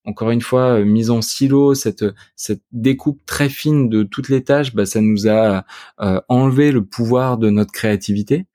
[0.07, 2.05] encore une fois, euh, mise en silo, cette,
[2.37, 5.65] cette découpe très fine de toutes les tâches, bah, ça nous a
[5.99, 8.47] euh, enlevé le pouvoir de notre créativité.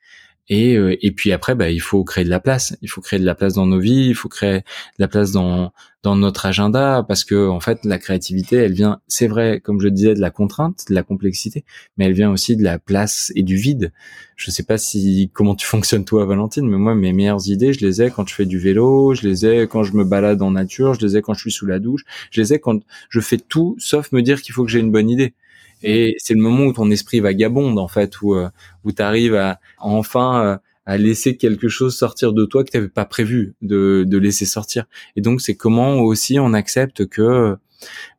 [0.54, 2.76] Et, euh, et puis après, bah, il faut créer de la place.
[2.82, 4.08] Il faut créer de la place dans nos vies.
[4.08, 4.64] Il faut créer de
[4.98, 5.72] la place dans
[6.02, 9.88] dans notre agenda parce que en fait, la créativité, elle vient, c'est vrai, comme je
[9.88, 11.64] disais, de la contrainte, de la complexité,
[11.96, 13.92] mais elle vient aussi de la place et du vide.
[14.36, 17.86] Je sais pas si comment tu fonctionnes toi, Valentine, mais moi, mes meilleures idées, je
[17.86, 20.50] les ai quand je fais du vélo, je les ai quand je me balade en
[20.50, 23.20] nature, je les ai quand je suis sous la douche, je les ai quand je
[23.20, 25.34] fais tout sauf me dire qu'il faut que j'ai une bonne idée.
[25.82, 28.48] Et c'est le moment où ton esprit vagabonde en fait, où euh,
[28.84, 30.56] où tu arrives à, enfin euh,
[30.86, 34.46] à laisser quelque chose sortir de toi que tu n'avais pas prévu de, de laisser
[34.46, 34.84] sortir.
[35.16, 37.56] Et donc c'est comment aussi on accepte que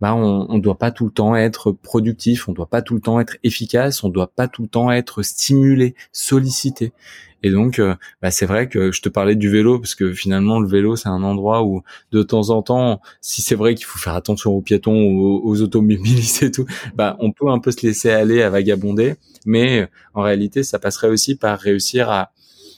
[0.01, 3.01] bah on, on doit pas tout le temps être productif, on doit pas tout le
[3.01, 6.93] temps être efficace, on doit pas tout le temps être stimulé, sollicité.
[7.43, 10.59] Et donc, euh, bah, c'est vrai que je te parlais du vélo parce que finalement,
[10.59, 13.99] le vélo, c'est un endroit où de temps en temps, si c'est vrai qu'il faut
[13.99, 16.65] faire attention aux piétons, aux, aux automobilistes et tout,
[16.95, 19.15] bah, on peut un peu se laisser aller à vagabonder.
[19.45, 22.31] Mais en réalité, ça passerait aussi par réussir à,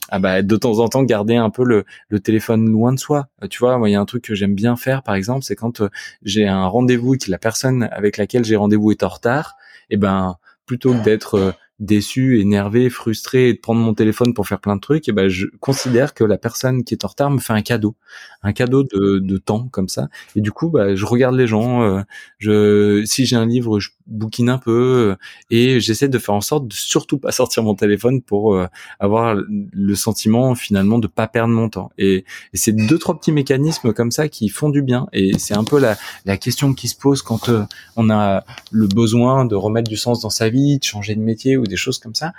[0.08, 1.84] à bah, de temps en temps garder un peu le,
[2.20, 3.28] téléphone loin de soi.
[3.50, 5.80] Tu vois, il y a un truc que j'aime bien faire par exemple, c'est quand
[5.80, 5.88] euh,
[6.22, 9.56] j'ai un rendez-vous et que la personne avec laquelle j'ai rendez-vous est en retard,
[9.90, 10.36] et ben
[10.66, 14.76] plutôt que d'être euh, déçu, énervé, frustré et de prendre mon téléphone pour faire plein
[14.76, 17.52] de trucs, et ben je considère que la personne qui est en retard me fait
[17.52, 17.96] un cadeau,
[18.42, 20.08] un cadeau de, de temps comme ça.
[20.36, 21.82] Et du coup, bah, je regarde les gens.
[21.82, 22.02] Euh,
[22.38, 25.16] je, si j'ai un livre, je bouquine un peu euh,
[25.50, 28.66] et j'essaie de faire en sorte de surtout pas sortir mon téléphone pour euh,
[29.00, 31.90] avoir le sentiment finalement de pas perdre mon temps.
[31.98, 35.06] Et, c'est deux trois petits mécanismes comme ça qui font du bien.
[35.12, 37.50] Et c'est un peu la, la question qui se pose quand
[37.96, 41.56] on a le besoin de remettre du sens dans sa vie, de changer de métier
[41.56, 42.32] ou des choses comme ça,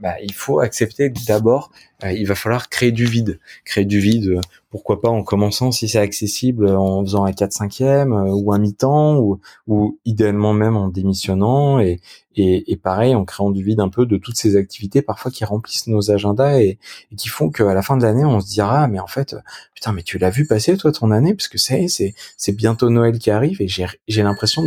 [0.00, 1.70] bah, il faut accepter d'abord,
[2.04, 4.40] euh, il va falloir créer du vide, créer du vide
[4.72, 8.58] pourquoi pas en commençant si c'est accessible en faisant un 4 5 e ou un
[8.58, 12.00] mi-temps ou, idéalement même en démissionnant et,
[12.36, 15.88] et, pareil en créant du vide un peu de toutes ces activités parfois qui remplissent
[15.88, 16.78] nos agendas et,
[17.18, 19.36] qui font qu'à la fin de l'année on se dira mais en fait
[19.74, 23.18] putain mais tu l'as vu passer toi ton année parce que c'est c'est bientôt Noël
[23.18, 24.62] qui arrive et j'ai j'ai l'impression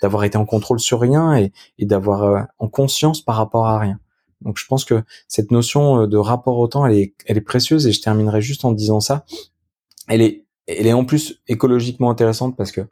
[0.00, 3.80] d'avoir été en contrôle sur rien et, et d'avoir euh, en conscience par rapport à
[3.80, 3.98] rien
[4.42, 7.42] donc je pense que cette notion euh, de rapport au temps elle est elle est
[7.42, 9.24] précieuse et je terminerai juste en disant ça
[10.08, 12.82] elle est elle est en plus écologiquement intéressante parce que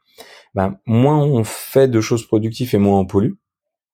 [0.55, 3.35] ben, moins on fait de choses productives et moins on pollue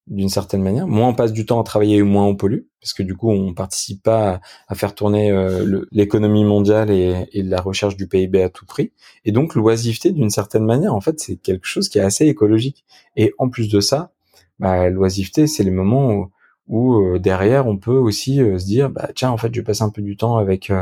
[0.07, 0.87] d'une certaine manière.
[0.87, 3.31] Moins on passe du temps à travailler, et moins on pollue, parce que du coup,
[3.31, 8.49] on participe pas à, faire tourner euh, l'économie mondiale et, la recherche du PIB à
[8.49, 8.93] tout prix.
[9.25, 12.85] Et donc, l'oisiveté, d'une certaine manière, en fait, c'est quelque chose qui est assez écologique.
[13.17, 14.13] Et en plus de ça,
[14.59, 16.31] bah, l'oisiveté, c'est les moments où,
[16.71, 19.91] euh, derrière, on peut aussi euh, se dire, bah tiens, en fait, je passe un
[19.91, 20.73] peu du temps avec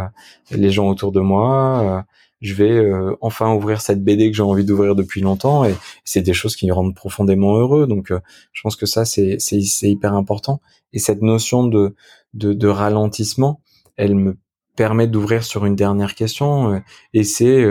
[0.50, 2.04] les gens autour de moi
[2.40, 5.74] je vais euh, enfin ouvrir cette BD que j'ai envie d'ouvrir depuis longtemps et
[6.04, 7.86] c'est des choses qui me rendent profondément heureux.
[7.86, 8.20] Donc euh,
[8.52, 9.38] je pense que ça c'est
[9.82, 10.60] hyper important.
[10.92, 11.94] Et cette notion de
[12.34, 13.60] de, de ralentissement
[13.96, 14.38] elle me
[14.76, 16.78] permet d'ouvrir sur une dernière question euh,
[17.12, 17.66] et c'est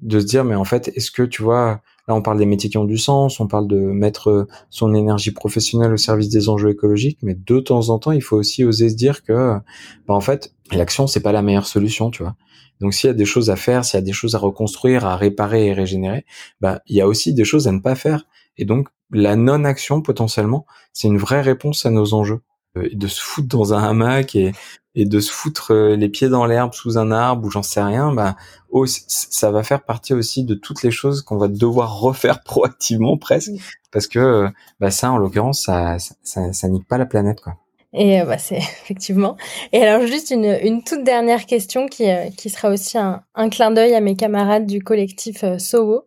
[0.00, 2.70] de se dire mais en fait est-ce que tu vois là on parle des métiers
[2.70, 6.70] qui ont du sens on parle de mettre son énergie professionnelle au service des enjeux
[6.70, 9.58] écologiques mais de temps en temps il faut aussi oser se dire que
[10.06, 12.36] bah en fait l'action c'est pas la meilleure solution tu vois
[12.80, 15.06] donc s'il y a des choses à faire, s'il y a des choses à reconstruire,
[15.06, 16.24] à réparer et régénérer,
[16.60, 18.26] bah il y a aussi des choses à ne pas faire.
[18.56, 22.40] Et donc la non-action potentiellement, c'est une vraie réponse à nos enjeux.
[22.76, 24.52] Euh, de se foutre dans un hamac et,
[24.94, 27.82] et de se foutre euh, les pieds dans l'herbe sous un arbre ou j'en sais
[27.82, 28.36] rien, bah
[28.70, 33.16] oh, ça va faire partie aussi de toutes les choses qu'on va devoir refaire proactivement
[33.16, 33.52] presque,
[33.92, 34.48] parce que euh,
[34.80, 37.54] bah ça en l'occurrence ça, ça, ça, ça nique pas la planète quoi.
[37.94, 39.36] Et euh, bah, c'est effectivement.
[39.72, 43.48] Et alors juste une, une toute dernière question qui, euh, qui sera aussi un, un
[43.48, 46.04] clin d'œil à mes camarades du collectif euh, Soho.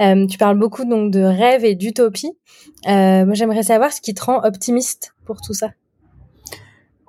[0.00, 2.32] Euh, tu parles beaucoup donc de rêve et d'utopie.
[2.86, 5.70] moi j'aimerais savoir ce qui te rend optimiste pour tout ça.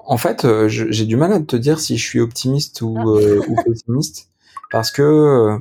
[0.10, 3.50] En fait, j'ai du mal à te dire si je suis optimiste ou, ah.
[3.50, 4.30] ou pessimiste
[4.72, 5.58] parce que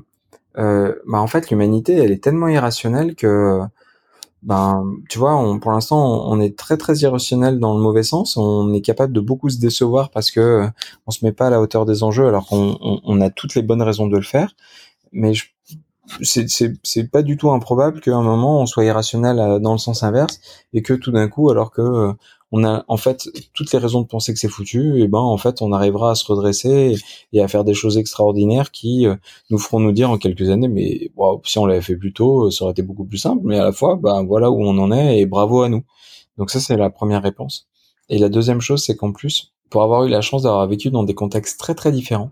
[0.55, 3.61] bah en fait l'humanité elle est tellement irrationnelle que
[4.47, 8.37] ben, tu vois, on, pour l'instant, on est très très irrationnel dans le mauvais sens.
[8.37, 10.69] On est capable de beaucoup se décevoir parce que euh,
[11.09, 13.63] on se met pas à la hauteur des enjeux, alors qu'on on, a toutes les
[13.63, 14.55] bonnes raisons de le faire.
[15.13, 15.33] Mais
[16.23, 19.79] c'est c'est pas du tout improbable qu'à un moment on soit irrationnel euh, dans le
[19.79, 20.41] sens inverse
[20.73, 22.13] et que tout d'un coup, alors que euh,
[22.53, 25.37] on a en fait toutes les raisons de penser que c'est foutu, et ben en
[25.37, 26.97] fait on arrivera à se redresser
[27.33, 29.17] et, à faire des choses extraordinaires qui euh,
[29.51, 31.11] nous feront nous dire en quelques années mais
[31.45, 33.43] si on l'avait fait plus tôt, ça aurait été beaucoup plus simple.
[33.45, 35.83] Mais à la fois, ben voilà où on en est et bravo à nous.
[36.39, 37.69] Donc ça c'est la première réponse.
[38.09, 41.03] Et la deuxième chose c'est qu'en plus pour avoir eu la chance d'avoir vécu dans
[41.03, 42.31] des contextes très très différents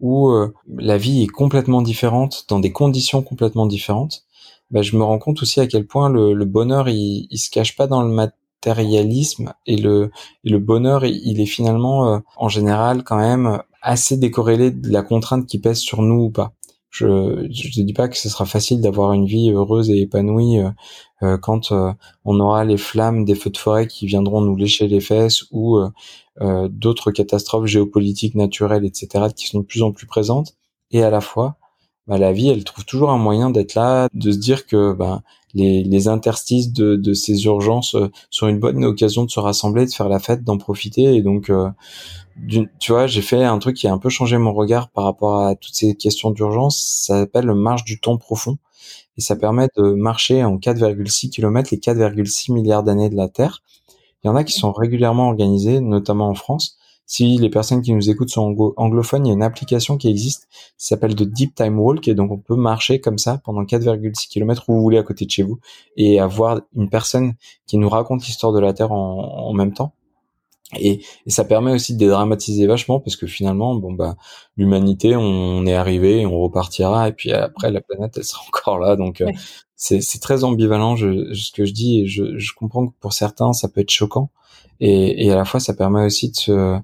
[0.00, 4.24] où euh, la vie est complètement différente dans des conditions complètement différentes,
[4.70, 7.76] ben, je me rends compte aussi à quel point le, bonheur il, il se cache
[7.76, 8.34] pas dans le mat
[8.66, 10.10] matérialisme et le,
[10.58, 15.58] bonheur, il est finalement euh, en général quand même assez décorrélé de la contrainte qui
[15.60, 16.52] pèse sur nous ou pas.
[16.90, 20.70] Je ne dis pas que ce sera facile d'avoir une vie heureuse et épanouie euh,
[21.22, 21.72] euh, quand
[22.24, 25.78] on aura les flammes des feux de forêt qui viendront nous lécher les fesses ou
[26.68, 30.54] d'autres catastrophes géopolitiques, naturelles, etc., qui sont de plus en plus présentes.
[30.90, 31.56] Et à la fois,
[32.06, 35.22] bah, la vie, elle trouve toujours un moyen d'être là, de se dire que bah,
[35.56, 39.90] les, les interstices de, ces urgences euh, sont une bonne occasion de se rassembler, de
[39.90, 41.14] faire la fête, d'en profiter.
[41.14, 41.70] Et donc, euh,
[42.78, 45.40] tu vois, j'ai fait un truc qui a un peu changé mon regard par rapport
[45.40, 47.04] à toutes ces questions d'urgence.
[47.06, 48.58] Ça s'appelle le marche du temps profond.
[49.16, 53.62] Et ça permet de marcher en 4,6 km les 4,6 milliards d'années de la Terre.
[54.22, 56.75] Il y en a qui sont régulièrement organisés, notamment en France.
[57.08, 60.48] Si les personnes qui nous écoutent sont anglophones, il y a une application qui existe,
[60.76, 64.28] qui s'appelle The Deep Time Walk, et donc on peut marcher comme ça pendant 4,6
[64.28, 65.60] km où vous voulez à côté de chez vous,
[65.96, 67.34] et avoir une personne
[67.68, 69.92] qui nous raconte l'histoire de la Terre en, même temps.
[70.80, 74.16] Et, ça permet aussi de dédramatiser vachement parce que finalement, bon bah,
[74.56, 78.96] l'humanité, on, est arrivé, on repartira, et puis après la planète, elle sera encore là.
[78.96, 79.30] Donc euh,
[79.76, 82.00] c'est très ambivalent ce que je dis.
[82.00, 84.30] Et je, je comprends que pour certains, ça peut être choquant,
[84.80, 86.78] et, et à la fois ça permet aussi de se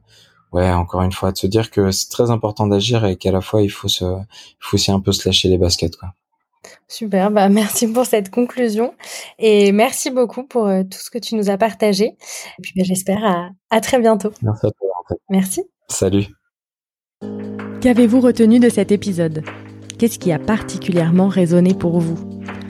[0.52, 3.40] ouais encore une fois de se dire que c'est très important d'agir et qu'à la
[3.40, 6.10] fois il faut se il faut aussi un peu se lâcher les baskets quoi.
[6.88, 8.94] Super, bah merci pour cette conclusion
[9.38, 12.04] et merci beaucoup pour euh, tout ce que tu nous as partagé.
[12.04, 14.30] Et puis bah, j'espère à, à, très bientôt.
[14.42, 15.16] Merci à toi.
[15.30, 15.62] Merci.
[15.88, 16.26] Salut.
[17.80, 19.42] Qu'avez-vous retenu de cet épisode?
[19.98, 22.18] Qu'est-ce qui a particulièrement résonné pour vous?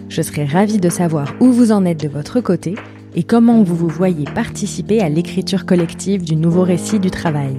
[0.08, 2.74] Je serais ravie de savoir où vous en êtes de votre côté
[3.14, 7.56] et comment vous vous voyez participer à l'écriture collective du nouveau récit du travail.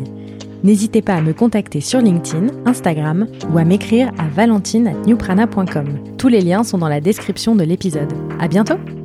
[0.63, 5.87] N'hésitez pas à me contacter sur LinkedIn, Instagram ou à m'écrire à valentine@newprana.com.
[6.17, 8.13] Tous les liens sont dans la description de l'épisode.
[8.39, 9.02] À bientôt!